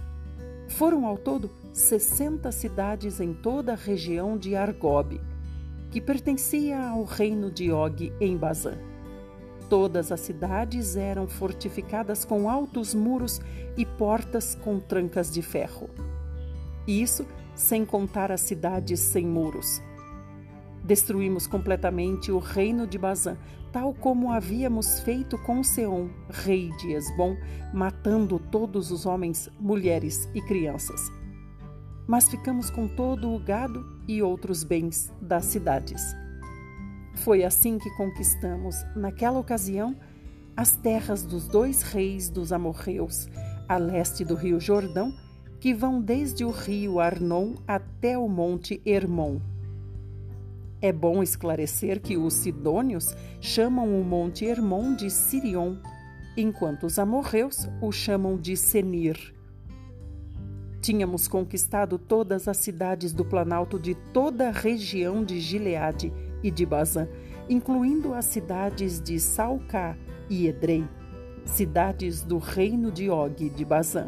Foram 0.67 1.05
ao 1.05 1.17
todo 1.17 1.49
60 1.71 2.51
cidades 2.51 3.21
em 3.21 3.33
toda 3.33 3.73
a 3.73 3.77
região 3.77 4.37
de 4.37 4.55
Argob, 4.55 5.21
que 5.89 6.01
pertencia 6.01 6.79
ao 6.79 7.03
reino 7.05 7.49
de 7.49 7.71
Og 7.71 8.11
em 8.19 8.35
Bazã. 8.35 8.73
Todas 9.73 10.11
as 10.11 10.19
cidades 10.19 10.95
eram 10.95 11.27
fortificadas 11.27 12.23
com 12.23 12.47
altos 12.47 12.93
muros 12.93 13.41
e 13.75 13.83
portas 13.83 14.53
com 14.53 14.79
trancas 14.79 15.31
de 15.31 15.41
ferro. 15.41 15.89
Isso 16.87 17.25
sem 17.55 17.83
contar 17.83 18.31
as 18.31 18.41
cidades 18.41 18.99
sem 18.99 19.25
muros 19.25 19.81
Destruímos 20.83 21.47
completamente 21.47 22.31
o 22.31 22.37
reino 22.37 22.85
de 22.85 22.99
Bazã, 22.99 23.35
tal 23.71 23.95
como 23.95 24.31
havíamos 24.31 24.99
feito 24.99 25.39
com 25.39 25.63
Seom, 25.63 26.07
rei 26.29 26.69
de 26.77 26.93
Esbom, 26.93 27.35
matando 27.73 28.37
todos 28.37 28.91
os 28.91 29.07
homens, 29.07 29.49
mulheres 29.59 30.29
e 30.35 30.41
crianças. 30.43 31.11
Mas 32.05 32.29
ficamos 32.29 32.69
com 32.69 32.87
todo 32.87 33.33
o 33.33 33.39
gado 33.39 33.83
e 34.07 34.21
outros 34.21 34.63
bens 34.63 35.11
das 35.19 35.45
cidades. 35.45 36.22
Foi 37.15 37.43
assim 37.43 37.77
que 37.77 37.89
conquistamos, 37.95 38.75
naquela 38.95 39.39
ocasião, 39.39 39.95
as 40.55 40.75
terras 40.75 41.23
dos 41.23 41.47
dois 41.47 41.81
reis 41.81 42.29
dos 42.29 42.51
amorreus, 42.51 43.27
a 43.67 43.77
leste 43.77 44.25
do 44.25 44.35
rio 44.35 44.59
Jordão, 44.59 45.13
que 45.59 45.73
vão 45.73 46.01
desde 46.01 46.43
o 46.43 46.51
rio 46.51 46.99
Arnon 46.99 47.55
até 47.67 48.17
o 48.17 48.27
monte 48.27 48.81
Hermon 48.85 49.39
é 50.83 50.91
bom 50.91 51.23
esclarecer 51.23 52.01
que 52.01 52.17
os 52.17 52.33
sidônios 52.33 53.15
chamam 53.39 53.97
o 53.97 54.03
monte 54.03 54.43
Hermon 54.43 54.93
de 54.93 55.09
Sirion, 55.09 55.77
enquanto 56.35 56.87
os 56.87 56.99
amorreus 56.99 57.69
o 57.81 57.89
chamam 57.89 58.35
de 58.35 58.57
Senir. 58.57 59.33
Tínhamos 60.81 61.25
conquistado 61.25 61.97
todas 61.97 62.49
as 62.49 62.57
cidades 62.57 63.13
do 63.13 63.23
planalto 63.23 63.79
de 63.79 63.95
toda 63.95 64.49
a 64.49 64.51
região 64.51 65.23
de 65.23 65.39
Gileade 65.39 66.11
e 66.43 66.51
de 66.51 66.65
Bazã, 66.65 67.07
incluindo 67.49 68.13
as 68.13 68.25
cidades 68.25 69.01
de 69.01 69.19
Salcá 69.19 69.97
e 70.29 70.47
Edrei, 70.47 70.85
cidades 71.45 72.21
do 72.21 72.37
reino 72.37 72.91
de 72.91 73.09
Og 73.09 73.49
de 73.49 73.65
Bazã. 73.65 74.07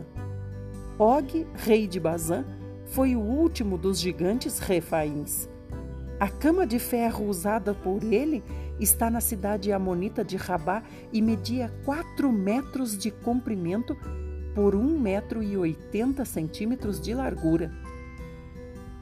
Og, 0.99 1.45
rei 1.55 1.87
de 1.87 1.99
Bazã, 1.99 2.45
foi 2.85 3.15
o 3.15 3.19
último 3.19 3.77
dos 3.77 3.99
gigantes 3.99 4.59
refaíns. 4.59 5.49
A 6.19 6.29
cama 6.29 6.65
de 6.65 6.79
ferro 6.79 7.25
usada 7.25 7.73
por 7.73 8.01
ele 8.03 8.41
está 8.79 9.09
na 9.09 9.19
cidade 9.19 9.71
amonita 9.71 10.23
de 10.23 10.37
Rabá 10.37 10.83
e 11.11 11.21
media 11.21 11.73
4 11.83 12.31
metros 12.31 12.97
de 12.97 13.11
comprimento 13.11 13.97
por 14.53 14.73
um 14.73 14.97
metro 14.97 15.43
e 15.43 15.57
oitenta 15.57 16.23
centímetros 16.23 17.01
de 17.01 17.13
largura. 17.13 17.69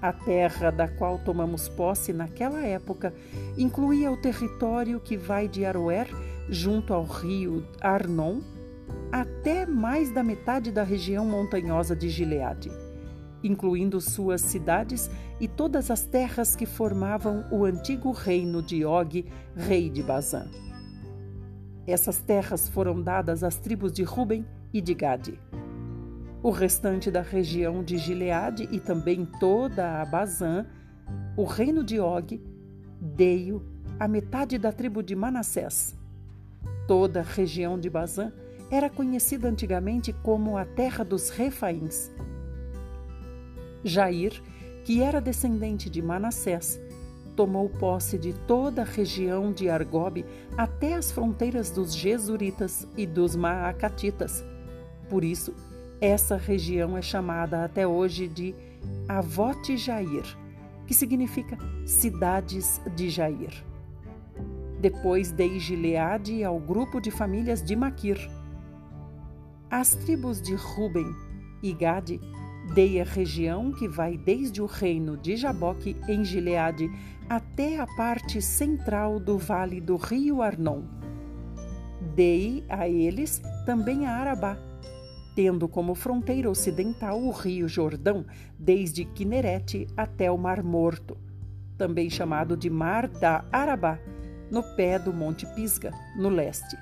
A 0.03 0.11
terra 0.11 0.69
da 0.69 0.85
qual 0.85 1.17
tomamos 1.17 1.69
posse 1.69 2.11
naquela 2.11 2.59
época 2.59 3.13
incluía 3.57 4.11
o 4.11 4.17
território 4.17 4.99
que 4.99 5.15
vai 5.15 5.47
de 5.47 5.63
Aroer, 5.63 6.09
junto 6.49 6.93
ao 6.93 7.05
rio 7.05 7.65
Arnon, 7.79 8.41
até 9.09 9.65
mais 9.65 10.11
da 10.13 10.21
metade 10.21 10.73
da 10.73 10.83
região 10.83 11.25
montanhosa 11.25 11.95
de 11.95 12.09
Gileade, 12.09 12.69
incluindo 13.41 14.01
suas 14.01 14.41
cidades 14.41 15.09
e 15.39 15.47
todas 15.47 15.89
as 15.89 16.01
terras 16.01 16.53
que 16.53 16.65
formavam 16.65 17.45
o 17.49 17.63
antigo 17.63 18.11
reino 18.11 18.61
de 18.61 18.83
Og, 18.83 19.25
rei 19.55 19.89
de 19.89 20.03
Bazã. 20.03 20.51
Essas 21.87 22.17
terras 22.17 22.67
foram 22.67 23.01
dadas 23.01 23.41
às 23.41 23.55
tribos 23.55 23.93
de 23.93 24.03
Ruben 24.03 24.45
e 24.73 24.81
de 24.81 24.93
Gade. 24.93 25.39
O 26.43 26.51
restante 26.51 27.09
da 27.09 27.21
região 27.21 27.81
de 27.81 27.97
Gileade 27.97 28.67
e 28.69 28.77
também 28.77 29.25
toda 29.39 30.01
a 30.01 30.05
Bazã, 30.05 30.65
o 31.37 31.45
reino 31.45 31.85
de 31.85 32.01
Og, 32.01 32.37
deu 32.99 33.63
a 33.97 34.09
metade 34.09 34.57
da 34.57 34.69
tribo 34.69 35.01
de 35.01 35.15
Manassés. 35.15 35.95
Toda 36.85 37.21
a 37.21 37.23
região 37.23 37.79
de 37.79 37.89
Bazã 37.89 38.33
era 38.69 38.89
conhecida 38.89 39.47
antigamente 39.47 40.11
como 40.11 40.57
a 40.57 40.65
terra 40.65 41.05
dos 41.05 41.29
Refaíns. 41.29 42.11
Jair, 43.81 44.33
que 44.83 45.01
era 45.01 45.21
descendente 45.21 45.89
de 45.89 46.01
Manassés, 46.01 46.77
tomou 47.37 47.69
posse 47.69 48.17
de 48.17 48.33
toda 48.33 48.81
a 48.81 48.85
região 48.85 49.53
de 49.53 49.69
Argobe 49.69 50.25
até 50.57 50.95
as 50.95 51.09
fronteiras 51.09 51.71
dos 51.71 51.95
Jesuritas 51.95 52.85
e 52.97 53.07
dos 53.07 53.33
Maacatitas. 53.33 54.43
Por 55.09 55.23
isso, 55.23 55.53
essa 56.03 56.35
região 56.35 56.97
é 56.97 57.01
chamada 57.01 57.63
até 57.63 57.87
hoje 57.87 58.27
de 58.27 58.53
Avote 59.07 59.77
Jair, 59.77 60.25
que 60.85 60.93
significa 60.93 61.57
cidades 61.85 62.81
de 62.93 63.09
Jair. 63.09 63.63
Depois 64.81 65.31
dei 65.31 65.57
Gileade 65.61 66.43
ao 66.43 66.59
grupo 66.59 66.99
de 66.99 67.09
famílias 67.09 67.63
de 67.63 67.73
Maquir. 67.73 68.19
As 69.71 69.95
tribos 69.95 70.41
de 70.41 70.53
Ruben 70.55 71.07
e 71.63 71.71
Gade 71.71 72.19
dei 72.73 72.99
a 72.99 73.05
região 73.05 73.71
que 73.71 73.87
vai 73.87 74.17
desde 74.17 74.61
o 74.61 74.65
reino 74.65 75.15
de 75.15 75.37
Jaboque 75.37 75.95
em 76.09 76.25
Gileade 76.25 76.91
até 77.29 77.79
a 77.79 77.87
parte 77.87 78.41
central 78.41 79.21
do 79.21 79.37
vale 79.37 79.79
do 79.79 79.95
rio 79.95 80.41
Arnon. 80.41 80.81
Dei 82.13 82.65
a 82.67 82.89
eles 82.89 83.41
também 83.65 84.05
a 84.05 84.17
Arabá, 84.17 84.57
tendo 85.35 85.67
como 85.67 85.95
fronteira 85.95 86.49
ocidental 86.49 87.21
o 87.21 87.31
rio 87.31 87.67
Jordão, 87.67 88.25
desde 88.57 89.05
Quinerete 89.05 89.87
até 89.97 90.31
o 90.31 90.37
Mar 90.37 90.63
Morto, 90.63 91.17
também 91.77 92.09
chamado 92.09 92.55
de 92.55 92.69
Mar 92.69 93.07
da 93.07 93.43
Arabá, 93.51 93.99
no 94.51 94.61
pé 94.75 94.99
do 94.99 95.11
Monte 95.11 95.45
Pisga, 95.55 95.91
no 96.17 96.29
leste. 96.29 96.77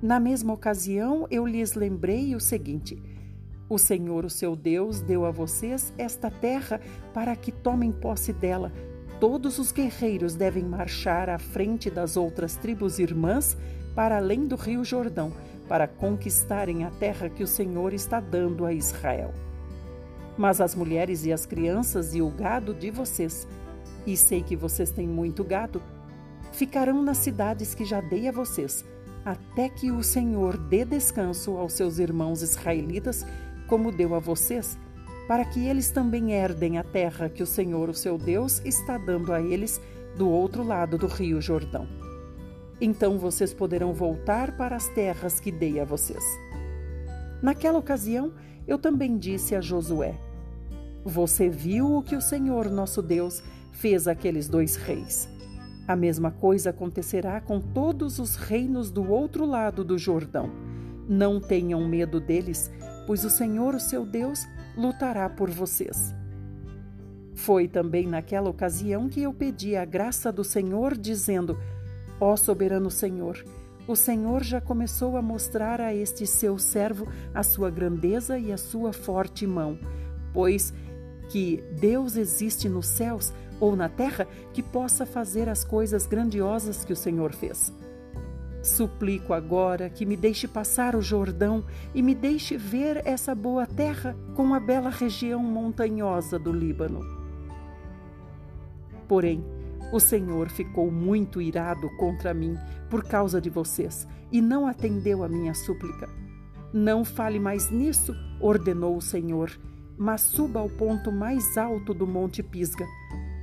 Na 0.00 0.18
mesma 0.18 0.52
ocasião, 0.52 1.26
eu 1.30 1.46
lhes 1.46 1.74
lembrei 1.74 2.34
o 2.34 2.40
seguinte: 2.40 3.00
O 3.68 3.78
Senhor, 3.78 4.24
o 4.24 4.30
seu 4.30 4.56
Deus, 4.56 5.00
deu 5.00 5.24
a 5.24 5.30
vocês 5.30 5.92
esta 5.98 6.30
terra 6.30 6.80
para 7.12 7.34
que 7.36 7.52
tomem 7.52 7.92
posse 7.92 8.32
dela. 8.32 8.72
Todos 9.20 9.58
os 9.60 9.70
guerreiros 9.70 10.34
devem 10.34 10.64
marchar 10.64 11.30
à 11.30 11.38
frente 11.38 11.88
das 11.88 12.16
outras 12.16 12.56
tribos 12.56 12.98
irmãs 12.98 13.56
para 13.94 14.16
além 14.16 14.46
do 14.46 14.56
rio 14.56 14.84
Jordão, 14.84 15.32
para 15.68 15.86
conquistarem 15.86 16.84
a 16.84 16.90
terra 16.90 17.28
que 17.28 17.42
o 17.42 17.46
Senhor 17.46 17.92
está 17.92 18.20
dando 18.20 18.64
a 18.64 18.72
Israel. 18.72 19.32
Mas 20.36 20.60
as 20.60 20.74
mulheres 20.74 21.24
e 21.24 21.32
as 21.32 21.46
crianças 21.46 22.14
e 22.14 22.22
o 22.22 22.30
gado 22.30 22.74
de 22.74 22.90
vocês, 22.90 23.46
e 24.06 24.16
sei 24.16 24.42
que 24.42 24.56
vocês 24.56 24.90
têm 24.90 25.06
muito 25.06 25.44
gado, 25.44 25.82
ficarão 26.52 27.02
nas 27.02 27.18
cidades 27.18 27.74
que 27.74 27.84
já 27.84 28.00
dei 28.00 28.28
a 28.28 28.32
vocês, 28.32 28.84
até 29.24 29.68
que 29.68 29.90
o 29.90 30.02
Senhor 30.02 30.56
dê 30.56 30.84
descanso 30.84 31.56
aos 31.56 31.74
seus 31.74 31.98
irmãos 31.98 32.42
israelitas, 32.42 33.24
como 33.68 33.92
deu 33.92 34.14
a 34.14 34.18
vocês, 34.18 34.78
para 35.28 35.44
que 35.44 35.66
eles 35.66 35.90
também 35.90 36.32
herdem 36.32 36.78
a 36.78 36.84
terra 36.84 37.28
que 37.28 37.42
o 37.42 37.46
Senhor, 37.46 37.88
o 37.88 37.94
seu 37.94 38.18
Deus, 38.18 38.60
está 38.64 38.98
dando 38.98 39.32
a 39.32 39.40
eles 39.40 39.80
do 40.16 40.28
outro 40.28 40.62
lado 40.62 40.98
do 40.98 41.06
rio 41.06 41.40
Jordão. 41.40 42.01
Então 42.84 43.16
vocês 43.16 43.54
poderão 43.54 43.92
voltar 43.92 44.56
para 44.56 44.74
as 44.74 44.88
terras 44.88 45.38
que 45.38 45.52
dei 45.52 45.78
a 45.78 45.84
vocês. 45.84 46.24
Naquela 47.40 47.78
ocasião, 47.78 48.32
eu 48.66 48.76
também 48.76 49.16
disse 49.16 49.54
a 49.54 49.60
Josué: 49.60 50.18
Você 51.04 51.48
viu 51.48 51.96
o 51.96 52.02
que 52.02 52.16
o 52.16 52.20
Senhor 52.20 52.68
nosso 52.68 53.00
Deus 53.00 53.40
fez 53.70 54.08
àqueles 54.08 54.48
dois 54.48 54.74
reis. 54.74 55.28
A 55.86 55.94
mesma 55.94 56.32
coisa 56.32 56.70
acontecerá 56.70 57.40
com 57.40 57.60
todos 57.60 58.18
os 58.18 58.34
reinos 58.34 58.90
do 58.90 59.08
outro 59.08 59.46
lado 59.46 59.84
do 59.84 59.96
Jordão. 59.96 60.50
Não 61.08 61.40
tenham 61.40 61.86
medo 61.86 62.18
deles, 62.20 62.68
pois 63.06 63.24
o 63.24 63.30
Senhor, 63.30 63.76
o 63.76 63.80
seu 63.80 64.04
Deus, 64.04 64.44
lutará 64.76 65.30
por 65.30 65.50
vocês. 65.50 66.12
Foi 67.32 67.68
também 67.68 68.08
naquela 68.08 68.50
ocasião 68.50 69.08
que 69.08 69.22
eu 69.22 69.32
pedi 69.32 69.76
a 69.76 69.84
graça 69.84 70.32
do 70.32 70.42
Senhor, 70.42 70.96
dizendo: 70.98 71.56
Ó 72.20 72.36
soberano 72.36 72.90
Senhor, 72.90 73.44
o 73.86 73.96
Senhor 73.96 74.44
já 74.44 74.60
começou 74.60 75.16
a 75.16 75.22
mostrar 75.22 75.80
a 75.80 75.92
este 75.92 76.26
seu 76.26 76.58
servo 76.58 77.08
a 77.34 77.42
sua 77.42 77.68
grandeza 77.68 78.38
e 78.38 78.52
a 78.52 78.56
sua 78.56 78.92
forte 78.92 79.46
mão, 79.46 79.78
pois 80.32 80.72
que 81.28 81.64
Deus 81.80 82.16
existe 82.16 82.68
nos 82.68 82.86
céus 82.86 83.32
ou 83.58 83.74
na 83.74 83.88
terra 83.88 84.26
que 84.52 84.62
possa 84.62 85.04
fazer 85.04 85.48
as 85.48 85.64
coisas 85.64 86.06
grandiosas 86.06 86.84
que 86.84 86.92
o 86.92 86.96
Senhor 86.96 87.32
fez. 87.32 87.72
Suplico 88.62 89.32
agora 89.32 89.90
que 89.90 90.06
me 90.06 90.16
deixe 90.16 90.46
passar 90.46 90.94
o 90.94 91.02
Jordão 91.02 91.64
e 91.92 92.00
me 92.00 92.14
deixe 92.14 92.56
ver 92.56 93.02
essa 93.04 93.34
boa 93.34 93.66
terra 93.66 94.16
com 94.36 94.54
a 94.54 94.60
bela 94.60 94.90
região 94.90 95.42
montanhosa 95.42 96.38
do 96.38 96.52
Líbano. 96.52 97.00
Porém, 99.08 99.44
o 99.92 100.00
Senhor 100.00 100.48
ficou 100.48 100.90
muito 100.90 101.40
irado 101.40 101.88
contra 101.98 102.32
mim 102.32 102.56
por 102.88 103.04
causa 103.04 103.40
de 103.40 103.50
vocês 103.50 104.08
e 104.32 104.40
não 104.40 104.66
atendeu 104.66 105.22
a 105.22 105.28
minha 105.28 105.52
súplica. 105.52 106.08
Não 106.72 107.04
fale 107.04 107.38
mais 107.38 107.70
nisso, 107.70 108.14
ordenou 108.40 108.96
o 108.96 109.02
Senhor, 109.02 109.50
mas 109.98 110.22
suba 110.22 110.60
ao 110.60 110.70
ponto 110.70 111.12
mais 111.12 111.58
alto 111.58 111.92
do 111.92 112.06
Monte 112.06 112.42
Pisga. 112.42 112.86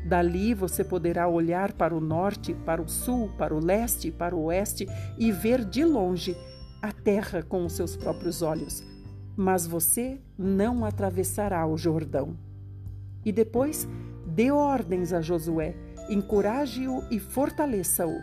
Dali 0.08 0.56
você 0.56 0.84
poderá 0.84 1.28
olhar 1.28 1.74
para 1.74 1.96
o 1.96 2.02
norte, 2.02 2.56
para 2.66 2.82
o 2.82 2.90
sul, 2.90 3.30
para 3.38 3.54
o 3.54 3.64
leste, 3.64 4.10
para 4.10 4.36
o 4.36 4.46
oeste 4.46 4.88
e 5.20 5.32
ver 5.32 5.64
de 5.64 5.86
longe 5.86 6.36
a 6.82 6.92
terra 6.92 7.44
com 7.44 7.64
os 7.64 7.74
seus 7.74 7.96
próprios 7.96 8.42
olhos. 8.42 8.84
Mas 9.38 9.68
você 9.68 10.20
não 10.36 10.84
atravessará 10.84 11.68
o 11.68 11.78
Jordão. 11.78 12.36
E 13.24 13.32
depois 13.32 13.88
dê 14.26 14.50
ordens 14.52 15.14
a 15.14 15.22
Josué 15.22 15.76
encoraje-o 16.10 17.04
e 17.12 17.20
fortaleça-o, 17.20 18.20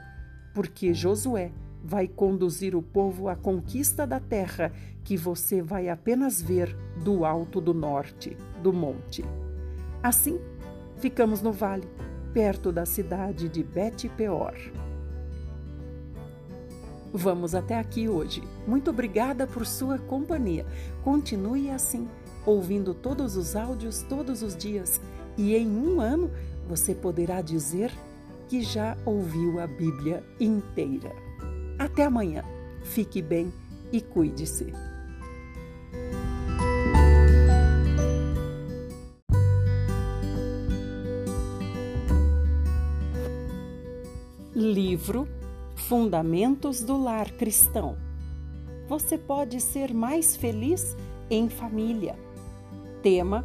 porque 0.52 0.92
Josué 0.92 1.52
vai 1.82 2.08
conduzir 2.08 2.74
o 2.74 2.82
povo 2.82 3.28
à 3.28 3.36
conquista 3.36 4.06
da 4.06 4.18
terra 4.18 4.72
que 5.04 5.16
você 5.16 5.62
vai 5.62 5.88
apenas 5.88 6.42
ver 6.42 6.76
do 7.04 7.24
alto 7.24 7.60
do 7.60 7.72
norte 7.72 8.36
do 8.60 8.72
monte. 8.72 9.24
Assim, 10.02 10.40
ficamos 10.96 11.40
no 11.40 11.52
vale, 11.52 11.88
perto 12.34 12.72
da 12.72 12.84
cidade 12.84 13.48
de 13.48 13.62
Bet-peor. 13.62 14.54
Vamos 17.12 17.54
até 17.54 17.78
aqui 17.78 18.08
hoje. 18.08 18.42
Muito 18.66 18.90
obrigada 18.90 19.46
por 19.46 19.64
sua 19.64 19.96
companhia. 19.96 20.66
Continue 21.04 21.70
assim, 21.70 22.08
ouvindo 22.44 22.92
todos 22.92 23.36
os 23.36 23.54
áudios 23.54 24.02
todos 24.02 24.42
os 24.42 24.56
dias, 24.56 25.00
e 25.36 25.54
em 25.54 25.68
um 25.68 26.00
ano 26.00 26.30
você 26.66 26.94
poderá 26.94 27.40
dizer 27.40 27.92
que 28.48 28.62
já 28.62 28.96
ouviu 29.04 29.60
a 29.60 29.66
Bíblia 29.66 30.22
inteira. 30.40 31.12
Até 31.78 32.04
amanhã. 32.04 32.44
Fique 32.82 33.20
bem 33.20 33.52
e 33.92 34.00
cuide-se. 34.00 34.72
Livro 44.54 45.28
Fundamentos 45.74 46.82
do 46.82 46.96
Lar 46.96 47.30
Cristão. 47.32 47.96
Você 48.88 49.18
pode 49.18 49.60
ser 49.60 49.92
mais 49.92 50.36
feliz 50.36 50.96
em 51.28 51.48
família. 51.48 52.16
Tema: 53.02 53.44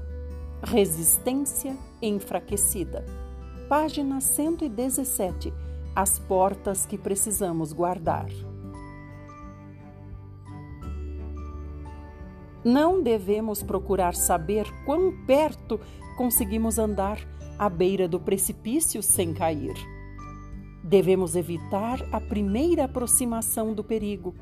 Resistência 0.64 1.76
enfraquecida. 2.02 3.06
Página 3.70 4.20
117. 4.20 5.54
As 5.96 6.20
portas 6.20 6.86
que 6.86 6.98
precisamos 6.98 7.74
guardar. 7.74 8.28
Não 12.64 13.02
devemos 13.02 13.64
procurar 13.64 14.14
saber 14.14 14.68
quão 14.86 15.12
perto 15.26 15.80
conseguimos 16.16 16.78
andar 16.78 17.20
à 17.58 17.68
beira 17.70 18.08
do 18.08 18.20
precipício 18.20 19.02
sem 19.02 19.34
cair. 19.34 19.74
Devemos 20.84 21.36
evitar 21.36 22.00
a 22.12 22.20
primeira 22.20 22.86
aproximação 22.86 23.74
do 23.74 23.84
perigo. 23.84 24.36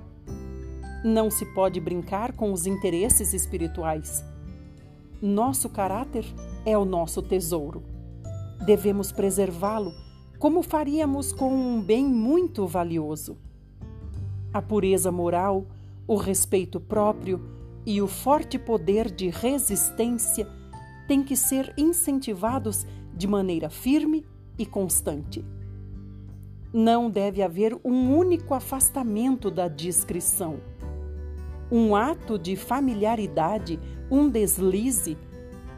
Não 1.04 1.30
se 1.30 1.45
pode 1.54 1.80
brincar 1.80 2.34
com 2.34 2.52
os 2.52 2.65
interesses 2.65 3.34
espirituais. 3.34 4.24
Nosso 5.22 5.69
caráter 5.69 6.26
é 6.65 6.78
o 6.78 6.86
nosso 6.86 7.22
tesouro. 7.22 7.84
Devemos 8.65 9.12
preservá-lo 9.12 9.93
como 10.38 10.63
faríamos 10.63 11.34
com 11.34 11.54
um 11.54 11.82
bem 11.82 12.06
muito 12.06 12.65
valioso. 12.65 13.38
A 14.54 14.62
pureza 14.62 15.12
moral, 15.12 15.65
o 16.08 16.15
respeito 16.15 16.80
próprio 16.80 17.41
e 17.86 18.02
o 18.02 18.08
forte 18.08 18.58
poder 18.58 19.12
de 19.12 19.30
resistência 19.30 20.48
têm 21.08 21.24
que 21.24 21.36
ser 21.36 21.74
incentivados 21.78 22.86
de 23.13 23.28
maneira 23.28 23.69
firme 23.69 24.26
e 24.58 24.65
constante. 24.65 25.43
Não 26.72 27.10
deve 27.10 27.41
haver 27.41 27.76
um 27.84 28.15
único 28.15 28.54
afastamento 28.54 29.50
da 29.50 29.67
discrição. 29.67 30.60
Um 31.72 31.95
ato 31.95 32.38
de 32.39 32.56
familiaridade, 32.56 33.80
um 34.10 34.30
deslize, 34.30 35.17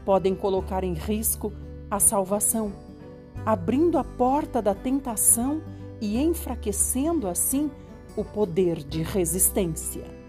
podem 0.04 0.34
colocar 0.34 0.84
em 0.84 0.94
risco 0.94 1.52
a 1.90 1.98
salvação, 1.98 2.72
abrindo 3.44 3.98
a 3.98 4.04
porta 4.04 4.62
da 4.62 4.74
tentação 4.74 5.62
e 6.00 6.18
enfraquecendo 6.18 7.28
assim 7.28 7.70
o 8.16 8.24
poder 8.24 8.76
de 8.82 9.02
resistência. 9.02 10.22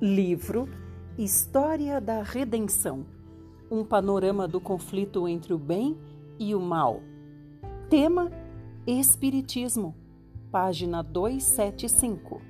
Livro 0.00 0.68
História 1.18 2.00
da 2.00 2.22
Redenção 2.22 3.04
Um 3.68 3.84
panorama 3.84 4.46
do 4.46 4.60
conflito 4.60 5.26
entre 5.26 5.52
o 5.52 5.58
bem 5.58 5.98
e 6.38 6.54
o 6.54 6.60
mal. 6.60 7.02
Tema 7.88 8.30
Espiritismo, 8.86 9.96
página 10.52 11.02
275. 11.02 12.42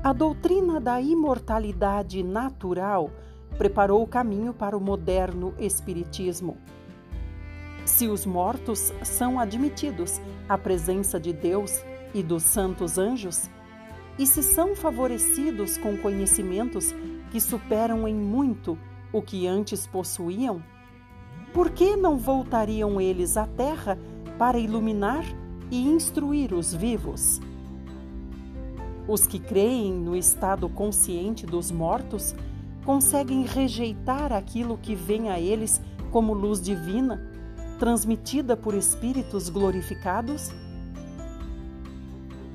A 0.00 0.12
doutrina 0.12 0.80
da 0.80 1.00
imortalidade 1.00 2.22
natural 2.22 3.10
preparou 3.58 4.00
o 4.00 4.06
caminho 4.06 4.54
para 4.54 4.76
o 4.76 4.80
moderno 4.80 5.56
Espiritismo. 5.58 6.56
Se 7.84 8.06
os 8.06 8.24
mortos 8.24 8.92
são 9.02 9.40
admitidos 9.40 10.20
à 10.48 10.56
presença 10.56 11.18
de 11.18 11.32
Deus 11.32 11.82
e 12.14 12.22
dos 12.22 12.44
santos 12.44 12.96
anjos, 12.96 13.50
e 14.16 14.24
se 14.24 14.40
são 14.40 14.76
favorecidos 14.76 15.76
com 15.78 15.96
conhecimentos 15.96 16.94
que 17.32 17.40
superam 17.40 18.06
em 18.06 18.14
muito 18.14 18.78
o 19.12 19.20
que 19.20 19.48
antes 19.48 19.84
possuíam, 19.84 20.62
por 21.54 21.70
que 21.70 21.94
não 21.94 22.18
voltariam 22.18 23.00
eles 23.00 23.36
à 23.36 23.46
terra 23.46 23.96
para 24.36 24.58
iluminar 24.58 25.24
e 25.70 25.88
instruir 25.88 26.52
os 26.52 26.74
vivos? 26.74 27.40
Os 29.06 29.24
que 29.24 29.38
creem 29.38 29.92
no 29.94 30.16
estado 30.16 30.68
consciente 30.68 31.46
dos 31.46 31.70
mortos 31.70 32.34
conseguem 32.84 33.44
rejeitar 33.44 34.32
aquilo 34.32 34.76
que 34.76 34.96
vem 34.96 35.30
a 35.30 35.38
eles 35.38 35.80
como 36.10 36.34
luz 36.34 36.60
divina, 36.60 37.24
transmitida 37.78 38.56
por 38.56 38.74
espíritos 38.74 39.48
glorificados? 39.48 40.50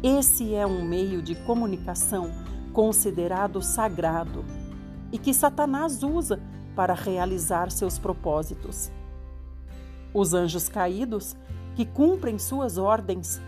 Esse 0.03 0.53
é 0.53 0.67
um 0.67 0.83
meio 0.83 1.21
de 1.21 1.35
comunicação 1.35 2.31
considerado 2.73 3.61
sagrado 3.61 4.43
e 5.09 5.17
que 5.17 5.33
Satanás 5.33 6.03
usa 6.03 6.39
para 6.79 6.93
realizar 6.93 7.69
seus 7.71 7.99
propósitos. 7.99 8.89
Os 10.13 10.33
anjos 10.33 10.69
caídos, 10.69 11.35
que 11.75 11.85
cumprem 11.85 12.39
suas 12.39 12.77
ordens, 12.77 13.41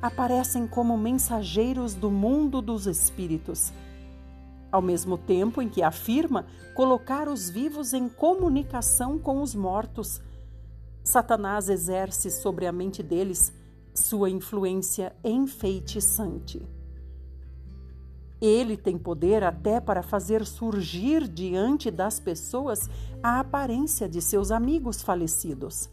aparecem 0.00 0.68
como 0.68 0.96
mensageiros 0.96 1.94
do 1.94 2.12
mundo 2.12 2.62
dos 2.62 2.86
espíritos, 2.86 3.72
ao 4.70 4.80
mesmo 4.80 5.18
tempo 5.18 5.60
em 5.60 5.68
que 5.68 5.82
afirma 5.82 6.46
colocar 6.76 7.28
os 7.28 7.50
vivos 7.50 7.92
em 7.92 8.08
comunicação 8.08 9.18
com 9.18 9.42
os 9.42 9.52
mortos. 9.52 10.22
Satanás 11.02 11.68
exerce 11.68 12.30
sobre 12.30 12.68
a 12.68 12.72
mente 12.72 13.02
deles 13.02 13.52
sua 13.94 14.30
influência 14.30 15.12
enfeitiçante. 15.24 16.64
Ele 18.40 18.76
tem 18.76 18.98
poder 18.98 19.42
até 19.42 19.80
para 19.80 20.02
fazer 20.02 20.44
surgir 20.44 21.26
diante 21.26 21.90
das 21.90 22.20
pessoas 22.20 22.88
a 23.22 23.40
aparência 23.40 24.08
de 24.08 24.20
seus 24.20 24.50
amigos 24.50 25.02
falecidos. 25.02 25.88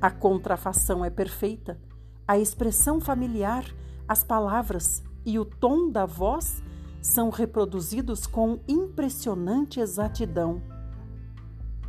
A 0.00 0.10
contrafação 0.10 1.04
é 1.04 1.10
perfeita, 1.10 1.78
a 2.26 2.38
expressão 2.38 3.00
familiar, 3.00 3.64
as 4.08 4.24
palavras 4.24 5.02
e 5.24 5.38
o 5.38 5.44
tom 5.44 5.90
da 5.90 6.06
voz 6.06 6.62
são 7.00 7.30
reproduzidos 7.30 8.26
com 8.26 8.60
impressionante 8.66 9.80
exatidão. 9.80 10.62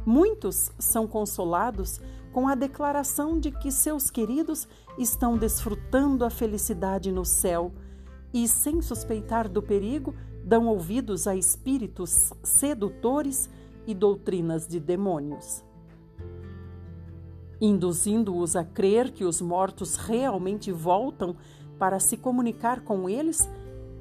Muitos 0.06 0.72
são 0.78 1.08
consolados 1.08 2.02
com 2.34 2.48
a 2.48 2.56
declaração 2.56 3.40
de 3.40 3.52
que 3.52 3.72
seus 3.72 4.10
queridos 4.10 4.68
estão 4.98 5.38
desfrutando 5.38 6.26
a 6.26 6.30
felicidade 6.30 7.12
no 7.12 7.24
céu 7.24 7.72
e, 8.34 8.48
sem 8.48 8.82
suspeitar 8.82 9.48
do 9.48 9.62
perigo, 9.62 10.16
dão 10.44 10.68
ouvidos 10.68 11.28
a 11.28 11.36
espíritos 11.36 12.34
sedutores 12.44 13.50
e 13.86 13.94
doutrinas 13.94 14.68
de 14.68 14.80
demônios. 14.80 15.64
Induzindo-os 17.62 18.56
a 18.56 18.64
crer 18.64 19.12
que 19.12 19.24
os 19.24 19.40
mortos 19.40 19.96
realmente 19.96 20.72
voltam 20.72 21.36
para 21.78 22.00
se 22.00 22.18
comunicar 22.18 22.82
com 22.82 23.10
eles, 23.10 23.50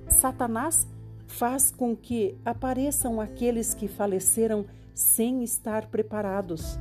Satanás 0.08 0.86
faz 1.26 1.70
com 1.70 1.96
que 1.96 2.36
apareçam 2.44 3.20
aqueles 3.20 3.74
que 3.74 3.88
faleceram 3.88 4.66
sem 4.94 5.42
estar 5.42 5.86
preparados 5.86 6.78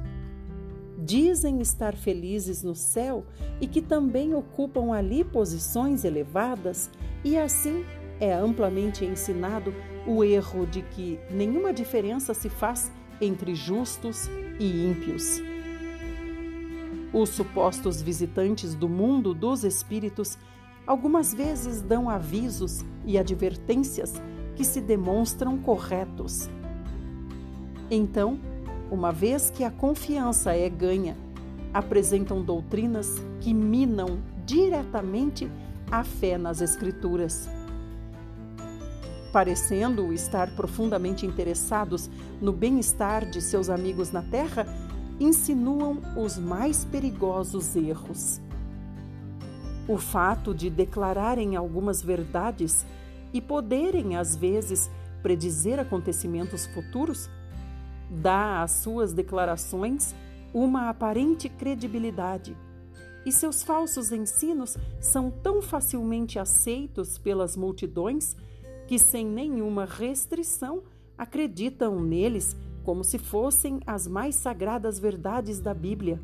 dizem 1.01 1.59
estar 1.59 1.95
felizes 1.95 2.61
no 2.61 2.75
céu 2.75 3.25
e 3.59 3.67
que 3.67 3.81
também 3.81 4.35
ocupam 4.35 4.93
ali 4.93 5.23
posições 5.23 6.05
elevadas, 6.05 6.89
e 7.23 7.37
assim 7.37 7.83
é 8.19 8.31
amplamente 8.33 9.03
ensinado 9.03 9.73
o 10.05 10.23
erro 10.23 10.65
de 10.65 10.81
que 10.83 11.19
nenhuma 11.31 11.73
diferença 11.73 12.33
se 12.33 12.49
faz 12.49 12.91
entre 13.19 13.55
justos 13.55 14.29
e 14.59 14.85
ímpios. 14.85 15.41
Os 17.13 17.29
supostos 17.29 18.01
visitantes 18.01 18.73
do 18.73 18.87
mundo 18.87 19.33
dos 19.33 19.63
espíritos 19.63 20.37
algumas 20.87 21.33
vezes 21.33 21.81
dão 21.81 22.09
avisos 22.09 22.85
e 23.05 23.17
advertências 23.17 24.21
que 24.55 24.63
se 24.63 24.79
demonstram 24.79 25.57
corretos. 25.57 26.49
Então, 27.89 28.39
uma 28.91 29.13
vez 29.13 29.49
que 29.49 29.63
a 29.63 29.71
confiança 29.71 30.53
é 30.53 30.69
ganha, 30.69 31.15
apresentam 31.73 32.43
doutrinas 32.43 33.07
que 33.39 33.53
minam 33.53 34.19
diretamente 34.45 35.49
a 35.89 36.03
fé 36.03 36.37
nas 36.37 36.59
Escrituras. 36.59 37.49
Parecendo 39.31 40.11
estar 40.11 40.53
profundamente 40.57 41.25
interessados 41.25 42.09
no 42.41 42.51
bem-estar 42.51 43.29
de 43.29 43.41
seus 43.41 43.69
amigos 43.69 44.11
na 44.11 44.21
terra, 44.23 44.67
insinuam 45.17 46.01
os 46.17 46.37
mais 46.37 46.83
perigosos 46.83 47.77
erros. 47.77 48.41
O 49.87 49.97
fato 49.97 50.53
de 50.53 50.69
declararem 50.69 51.55
algumas 51.55 52.01
verdades 52.01 52.85
e 53.33 53.39
poderem, 53.39 54.17
às 54.17 54.35
vezes, 54.35 54.91
predizer 55.23 55.79
acontecimentos 55.79 56.65
futuros 56.65 57.29
dá 58.11 58.61
às 58.61 58.71
suas 58.71 59.13
declarações 59.13 60.13
uma 60.53 60.89
aparente 60.89 61.47
credibilidade, 61.47 62.57
e 63.25 63.31
seus 63.31 63.63
falsos 63.63 64.11
ensinos 64.11 64.77
são 64.99 65.31
tão 65.31 65.61
facilmente 65.61 66.37
aceitos 66.37 67.17
pelas 67.17 67.55
multidões 67.55 68.35
que, 68.87 68.99
sem 68.99 69.25
nenhuma 69.25 69.85
restrição, 69.85 70.83
acreditam 71.17 72.01
neles 72.01 72.57
como 72.83 73.03
se 73.03 73.17
fossem 73.17 73.79
as 73.85 74.07
mais 74.07 74.35
sagradas 74.35 74.99
verdades 74.99 75.59
da 75.59 75.73
Bíblia. 75.73 76.19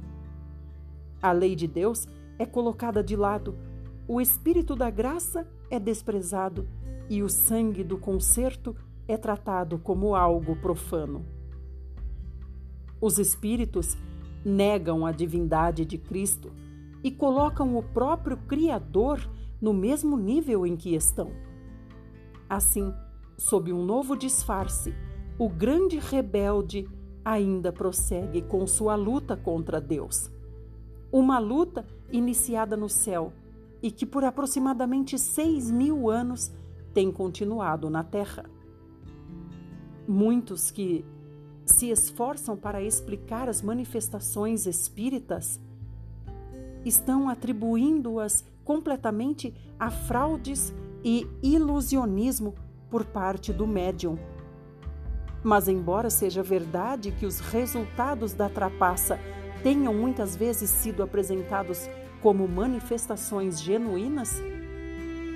A 1.21 1.31
lei 1.31 1.55
de 1.55 1.67
Deus 1.67 2.07
é 2.37 2.45
colocada 2.45 3.03
de 3.03 3.15
lado, 3.15 3.55
o 4.07 4.19
espírito 4.19 4.75
da 4.75 4.89
graça 4.89 5.47
é 5.69 5.79
desprezado 5.79 6.67
e 7.09 7.21
o 7.21 7.29
sangue 7.29 7.83
do 7.83 7.97
concerto 7.97 8.75
é 9.07 9.15
tratado 9.15 9.77
como 9.77 10.15
algo 10.15 10.55
profano. 10.55 11.36
Os 12.99 13.19
espíritos 13.19 13.95
negam 14.43 15.05
a 15.05 15.11
divindade 15.11 15.85
de 15.85 15.97
Cristo 15.97 16.51
e 17.03 17.11
colocam 17.11 17.77
o 17.77 17.83
próprio 17.83 18.37
Criador 18.37 19.19
no 19.61 19.73
mesmo 19.73 20.17
nível 20.17 20.65
em 20.65 20.75
que 20.75 20.95
estão. 20.95 21.31
Assim, 22.49 22.93
sob 23.37 23.71
um 23.71 23.83
novo 23.83 24.15
disfarce, 24.15 24.93
o 25.37 25.49
grande 25.49 25.99
rebelde 25.99 26.87
ainda 27.23 27.71
prossegue 27.71 28.41
com 28.41 28.65
sua 28.65 28.95
luta 28.95 29.35
contra 29.35 29.81
Deus. 29.81 30.31
Uma 31.11 31.39
luta 31.39 31.85
iniciada 32.11 32.77
no 32.77 32.89
céu 32.89 33.33
e 33.81 33.91
que 33.91 34.05
por 34.05 34.23
aproximadamente 34.23 35.19
seis 35.19 35.69
mil 35.69 36.09
anos 36.09 36.51
tem 36.93 37.11
continuado 37.11 37.89
na 37.89 38.03
terra. 38.03 38.45
Muitos 40.07 40.71
que 40.71 41.05
se 41.67 41.89
esforçam 41.89 42.55
para 42.55 42.81
explicar 42.81 43.49
as 43.49 43.61
manifestações 43.61 44.65
espíritas 44.65 45.59
estão 46.85 47.29
atribuindo-as 47.29 48.45
completamente 48.63 49.53
a 49.79 49.91
fraudes 49.91 50.73
e 51.03 51.27
ilusionismo 51.43 52.55
por 52.89 53.05
parte 53.05 53.51
do 53.51 53.67
médium. 53.67 54.17
Mas, 55.43 55.67
embora 55.67 56.09
seja 56.09 56.41
verdade 56.41 57.11
que 57.11 57.25
os 57.25 57.39
resultados 57.39 58.33
da 58.33 58.49
trapaça 58.49 59.19
tenham 59.61 59.93
muitas 59.93 60.35
vezes 60.35 60.69
sido 60.69 61.03
apresentados 61.03 61.89
como 62.21 62.47
manifestações 62.47 63.61
genuínas, 63.61 64.41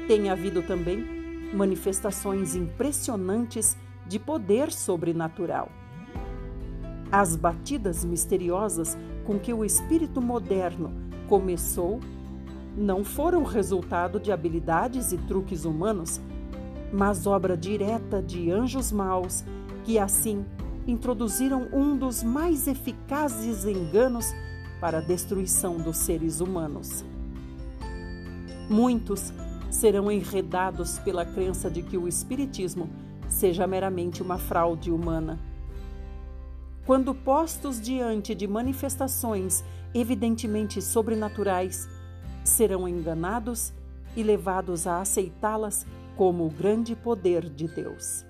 tem 0.08 0.30
havido 0.30 0.62
também 0.64 1.52
manifestações 1.54 2.56
impressionantes 2.56 3.78
de 4.08 4.18
poder 4.18 4.72
sobrenatural. 4.72 5.70
As 7.12 7.36
batidas 7.36 8.06
misteriosas 8.06 8.98
com 9.26 9.38
que 9.38 9.54
o 9.54 9.66
espírito 9.66 10.22
moderno 10.22 10.94
começou 11.28 12.00
não 12.78 13.04
foram 13.04 13.44
resultado 13.44 14.18
de 14.18 14.32
habilidades 14.32 15.12
e 15.12 15.18
truques 15.18 15.66
humanos, 15.66 16.22
mas 16.94 17.28
obra 17.28 17.58
direta 17.58 18.22
de 18.22 18.50
anjos 18.50 18.94
maus 18.94 19.44
que 19.84 20.00
assim 20.00 20.46
introduziram 20.88 21.68
um 21.74 21.98
dos 21.98 22.24
mais 22.24 22.66
eficazes 22.66 23.66
enganos 23.66 24.34
para 24.80 25.00
a 25.00 25.02
destruição 25.02 25.78
dos 25.78 25.98
seres 25.98 26.40
humanos. 26.40 27.04
Muitos 28.70 29.34
serão 29.70 30.10
enredados 30.10 30.98
pela 31.00 31.26
crença 31.26 31.70
de 31.70 31.82
que 31.82 31.98
o 31.98 32.08
Espiritismo 32.08 32.90
seja 33.28 33.68
meramente 33.68 34.22
uma 34.22 34.38
fraude 34.38 34.92
humana 34.92 35.38
quando 36.86 37.14
postos 37.14 37.80
diante 37.80 38.34
de 38.34 38.48
manifestações 38.48 39.64
evidentemente 39.94 40.82
sobrenaturais, 40.82 41.88
serão 42.44 42.88
enganados 42.88 43.74
e 44.16 44.24
levados 44.24 44.88
a 44.88 45.02
aceitá-las 45.02 45.86
como 46.16 46.46
o 46.46 46.50
grande 46.50 46.96
poder 46.96 47.50
de 47.50 47.68
Deus. 47.68 48.26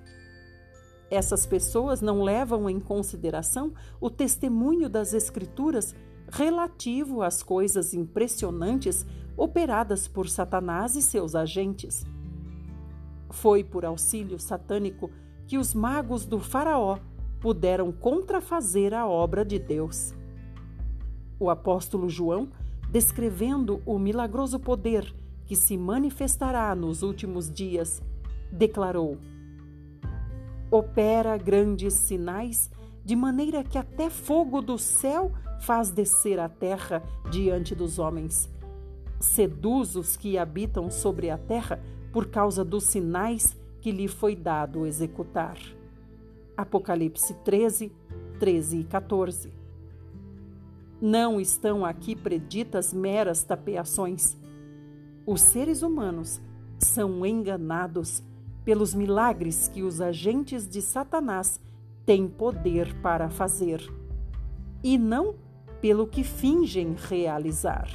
Essas 1.10 1.46
pessoas 1.46 2.02
não 2.02 2.22
levam 2.22 2.70
em 2.70 2.80
consideração 2.80 3.74
o 4.00 4.10
testemunho 4.10 4.90
das 4.90 5.14
Escrituras 5.14 5.94
relativo 6.30 7.22
às 7.22 7.44
coisas 7.44 7.94
impressionantes 7.94 9.06
operadas 9.36 10.08
por 10.08 10.30
Satanás 10.30 10.96
e 10.96 11.02
seus 11.02 11.36
agentes. 11.36 12.06
Foi 13.30 13.64
por 13.64 13.84
auxílio 13.84 14.40
satânico 14.40 15.12
que 15.46 15.58
os 15.58 15.74
magos 15.74 16.26
do 16.26 16.40
Faraó 16.40 16.98
puderam 17.42 17.92
contrafazer 17.92 18.94
a 18.94 19.08
obra 19.08 19.44
de 19.44 19.58
Deus. 19.58 20.14
O 21.40 21.50
apóstolo 21.50 22.08
João, 22.08 22.50
descrevendo 22.90 23.82
o 23.86 23.98
milagroso 23.98 24.60
poder 24.60 25.12
que 25.46 25.56
se 25.56 25.76
manifestará 25.76 26.74
nos 26.76 27.02
últimos 27.02 27.52
dias, 27.52 28.02
declarou: 28.52 29.18
Opera 30.70 31.36
grandes 31.36 31.96
sinais, 31.96 32.70
de 33.04 33.16
maneira 33.16 33.64
que 33.64 33.78
até 33.78 34.10
fogo 34.10 34.62
do 34.62 34.78
céu 34.78 35.32
faz 35.62 35.90
descer 35.90 36.40
a 36.40 36.48
terra 36.48 37.02
diante 37.32 37.74
dos 37.74 37.98
homens. 37.98 38.48
Seduz 39.20 39.96
os 39.96 40.16
que 40.16 40.38
habitam 40.38 40.92
sobre 40.92 41.30
a 41.30 41.38
terra 41.38 41.82
por 42.14 42.28
causa 42.28 42.64
dos 42.64 42.84
sinais 42.84 43.58
que 43.80 43.92
lhe 43.92 44.08
foi 44.08 44.36
dado 44.36 44.86
executar. 44.86 45.58
Apocalipse 46.56 47.34
13, 47.44 47.92
13 48.40 48.80
e 48.80 48.84
14. 48.84 49.54
Não 51.02 51.40
estão 51.40 51.84
aqui 51.86 52.16
preditas 52.16 52.94
meras 52.94 53.44
tapeações. 53.44 54.38
Os 55.26 55.42
seres 55.42 55.82
humanos 55.82 56.42
são 56.78 57.26
enganados 57.26 58.24
pelos 58.64 58.94
milagres 58.94 59.68
que 59.68 59.82
os 59.82 60.02
agentes 60.02 60.68
de 60.68 60.82
Satanás 60.82 61.60
têm 62.06 62.28
poder 62.28 62.94
para 63.02 63.30
fazer, 63.30 63.82
e 64.84 64.98
não 64.98 65.36
pelo 65.80 66.06
que 66.06 66.24
fingem 66.24 66.96
realizar. 66.96 67.90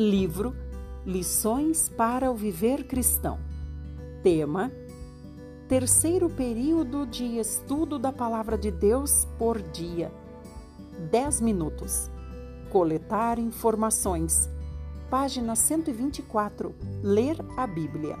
Livro 0.00 0.56
Lições 1.04 1.90
para 1.90 2.30
o 2.30 2.34
Viver 2.34 2.84
Cristão. 2.84 3.38
Tema: 4.22 4.72
Terceiro 5.68 6.30
período 6.30 7.04
de 7.04 7.36
estudo 7.36 7.98
da 7.98 8.10
Palavra 8.10 8.56
de 8.56 8.70
Deus 8.70 9.28
por 9.38 9.60
dia. 9.60 10.10
10 11.10 11.42
minutos. 11.42 12.10
Coletar 12.70 13.38
informações. 13.38 14.48
Página 15.10 15.54
124. 15.54 16.74
Ler 17.02 17.36
a 17.54 17.66
Bíblia. 17.66 18.16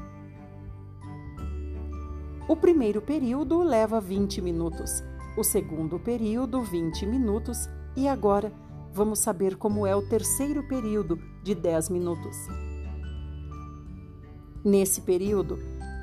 O 2.46 2.56
primeiro 2.56 3.00
período 3.00 3.62
leva 3.62 4.02
20 4.02 4.42
minutos, 4.42 5.02
o 5.34 5.42
segundo 5.42 5.98
período, 5.98 6.60
20 6.60 7.06
minutos, 7.06 7.70
e 7.96 8.06
agora 8.06 8.52
vamos 8.92 9.18
saber 9.18 9.56
como 9.56 9.86
é 9.86 9.94
o 9.94 10.08
terceiro 10.08 10.66
período 10.68 11.18
de 11.42 11.54
10 11.54 11.88
minutos. 11.90 12.36
Nesse 14.64 15.00
período, 15.00 15.58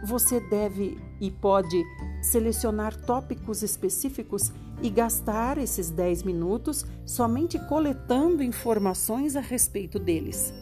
você 0.06 0.40
deve 0.40 0.98
e 1.20 1.32
pode 1.32 1.84
selecionar 2.22 2.96
tópicos 3.06 3.64
específicos 3.64 4.52
e 4.82 4.90
gastar 4.90 5.58
esses 5.58 5.90
10 5.90 6.24
minutos 6.24 6.86
somente 7.06 7.60
coletando 7.68 8.44
informações 8.44 9.36
a 9.36 9.42
respeito 9.42 10.00
deles. 10.00 10.54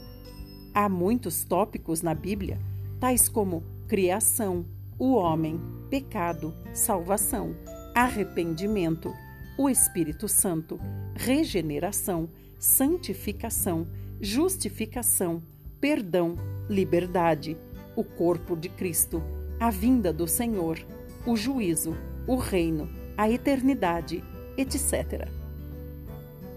Há 0.74 0.90
muitos 0.90 1.44
tópicos 1.44 2.02
na 2.02 2.14
Bíblia, 2.14 2.60
tais 3.00 3.30
como 3.30 3.64
criação, 3.88 4.66
o 4.98 5.14
homem, 5.14 5.60
pecado, 5.90 6.54
salvação, 6.74 7.56
arrependimento, 7.94 9.14
o 9.58 9.70
Espírito 9.70 10.28
Santo, 10.28 10.80
regeneração, 11.16 12.30
santificação, 12.60 13.88
justificação, 14.20 15.42
perdão, 15.80 16.36
liberdade, 16.70 17.58
o 17.96 18.04
corpo 18.04 18.56
de 18.56 18.68
Cristo, 18.68 19.24
a 19.60 19.70
vinda 19.70 20.12
do 20.12 20.28
Senhor, 20.28 20.78
o 21.26 21.38
juízo, 21.38 21.96
o 22.28 22.36
reino, 22.36 22.90
a 23.18 23.30
eternidade, 23.30 24.22
etc. 24.58 25.30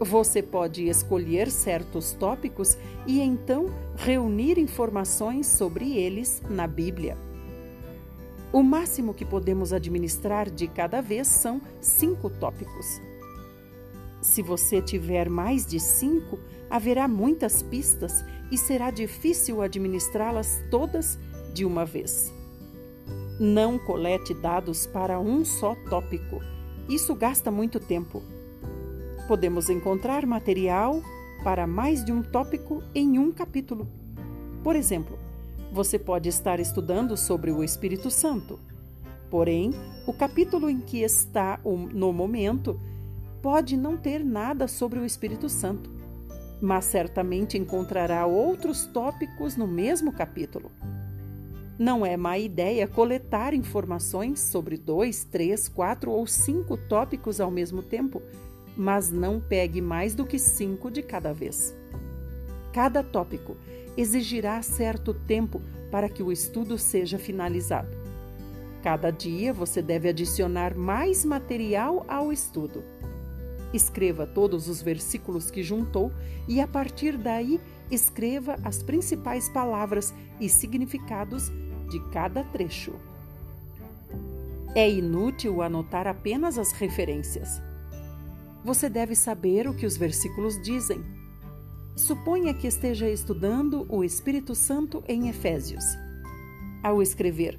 Você 0.01 0.43
pode 0.43 0.89
escolher 0.89 1.51
certos 1.51 2.13
tópicos 2.13 2.77
e 3.07 3.21
então 3.21 3.67
reunir 3.97 4.59
informações 4.59 5.47
sobre 5.47 5.97
eles 5.97 6.43
na 6.49 6.67
Bíblia. 6.67 7.28
O 8.53 8.63
máximo 8.63 9.13
que 9.13 9.25
podemos 9.25 9.73
administrar 9.73 10.51
de 10.51 10.67
cada 10.67 11.03
vez 11.03 11.29
são 11.29 11.61
cinco 11.81 12.31
tópicos. 12.31 13.01
Se 14.23 14.43
você 14.43 14.81
tiver 14.81 15.29
mais 15.29 15.67
de 15.67 15.79
cinco, 15.79 16.39
haverá 16.71 17.07
muitas 17.07 17.63
pistas 17.63 18.25
e 18.51 18.57
será 18.57 18.91
difícil 18.91 19.61
administrá-las 19.61 20.63
todas 20.71 21.19
de 21.53 21.65
uma 21.65 21.85
vez. 21.85 22.33
Não 23.39 23.79
colete 23.79 24.33
dados 24.35 24.87
para 24.87 25.21
um 25.21 25.45
só 25.45 25.75
tópico. 25.89 26.41
Isso 26.89 27.15
gasta 27.15 27.51
muito 27.51 27.79
tempo. 27.79 28.23
Podemos 29.29 29.69
encontrar 29.69 30.27
material 30.27 31.03
para 31.45 31.67
mais 31.67 32.03
de 32.03 32.11
um 32.11 32.23
tópico 32.23 32.83
em 32.95 33.19
um 33.19 33.31
capítulo. 33.31 33.87
Por 34.65 34.75
exemplo, 34.75 35.19
você 35.73 35.99
pode 35.99 36.29
estar 36.29 36.61
estudando 36.61 37.17
sobre 37.17 37.51
o 37.51 37.63
Espírito 37.63 38.11
Santo. 38.11 38.59
Porém, 39.31 39.73
o 40.07 40.13
capítulo 40.13 40.71
em 40.71 40.81
que 40.81 41.03
está 41.03 41.61
no 41.65 42.13
momento 42.13 42.81
pode 43.43 43.77
não 43.77 43.97
ter 43.97 44.25
nada 44.25 44.67
sobre 44.67 44.99
o 44.99 45.05
Espírito 45.05 45.49
Santo, 45.49 45.91
mas 46.61 46.87
certamente 46.87 47.59
encontrará 47.59 48.27
outros 48.27 48.87
tópicos 48.87 49.57
no 49.57 49.67
mesmo 49.67 50.13
capítulo. 50.13 50.71
Não 51.79 52.05
é 52.05 52.17
má 52.17 52.37
ideia 52.37 52.89
coletar 52.89 53.55
informações 53.55 54.41
sobre 54.41 54.77
dois, 54.77 55.23
três, 55.23 55.69
quatro 55.69 56.11
ou 56.11 56.27
cinco 56.27 56.77
tópicos 56.77 57.41
ao 57.41 57.51
mesmo 57.51 57.83
tempo, 57.83 58.21
mas 58.77 59.11
não 59.11 59.41
pegue 59.41 59.81
mais 59.81 60.15
do 60.15 60.27
que 60.27 60.39
cinco 60.39 60.91
de 60.91 61.03
cada 61.03 61.33
vez. 61.33 61.77
Cada 62.73 63.03
tópico 63.05 63.57
exigirá 64.01 64.63
certo 64.63 65.13
tempo 65.13 65.61
para 65.91 66.09
que 66.09 66.23
o 66.23 66.31
estudo 66.31 66.79
seja 66.79 67.19
finalizado. 67.19 67.97
Cada 68.81 69.11
dia 69.11 69.53
você 69.53 69.83
deve 69.83 70.09
adicionar 70.09 70.77
mais 70.77 71.25
material 71.25 72.05
ao 72.07 72.33
estudo. 72.33 72.85
Escreva 73.75 74.25
todos 74.25 74.69
os 74.69 74.81
versículos 74.81 75.51
que 75.51 75.65
juntou 75.65 76.13
e, 76.47 76.61
a 76.61 76.67
partir 76.67 77.19
daí, 77.19 77.61
escreva 77.91 78.57
as 78.63 78.83
principais 78.83 79.49
palavras 79.49 80.15
e 80.41 80.49
significados 80.49 81.51
de 81.91 81.99
cada 82.13 82.45
trecho. 82.45 82.95
É 84.77 84.89
inútil 84.89 85.61
anotar 85.61 86.07
apenas 86.07 86.57
as 86.57 86.71
referências. 86.71 87.61
Você 88.65 88.89
deve 88.89 89.17
saber 89.17 89.67
o 89.67 89.75
que 89.75 89.87
os 89.87 89.97
versículos 89.97 90.61
dizem. 90.63 91.18
Suponha 91.99 92.55
que 92.55 92.69
esteja 92.69 93.11
estudando 93.11 93.85
o 93.89 94.05
Espírito 94.05 94.55
Santo 94.55 95.03
em 95.09 95.29
Efésios. 95.29 95.85
Ao 96.81 97.03
escrever 97.03 97.59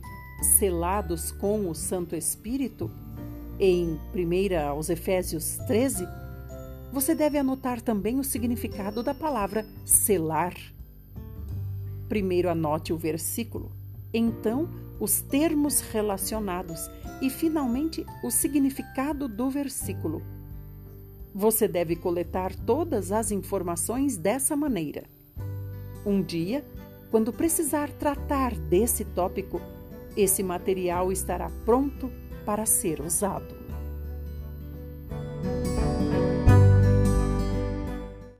selados 0.58 1.30
com 1.30 1.70
o 1.70 1.76
Santo 1.76 2.16
Espírito, 2.16 2.90
em 3.60 4.00
1 4.16 4.70
aos 4.70 4.90
Efésios 4.90 5.58
13, 5.68 6.08
você 6.90 7.14
deve 7.14 7.38
anotar 7.38 7.82
também 7.82 8.18
o 8.18 8.24
significado 8.24 9.04
da 9.04 9.14
palavra 9.14 9.66
selar. 9.84 10.56
Primeiro 12.08 12.50
anote 12.50 12.94
o 12.94 12.98
versículo, 12.98 13.74
então 14.14 14.70
os 15.02 15.20
termos 15.20 15.82
relacionados 15.82 16.90
e, 17.22 17.30
finalmente, 17.30 18.06
o 18.24 18.32
significado 18.32 19.28
do 19.28 19.50
versículo. 19.50 20.39
Você 21.34 21.68
deve 21.68 21.96
coletar 21.96 22.56
todas 22.56 23.12
as 23.12 23.32
informações 23.32 24.18
dessa 24.18 24.56
maneira. 24.56 25.04
Um 26.06 26.22
dia, 26.22 26.66
quando 27.12 27.34
precisar 27.34 27.90
tratar 27.92 28.56
desse 28.56 29.04
tópico, 29.04 29.62
esse 30.16 30.42
material 30.42 31.12
estará 31.12 31.50
pronto 31.66 32.12
para 32.46 32.66
ser 32.66 33.02
usado. 33.02 33.59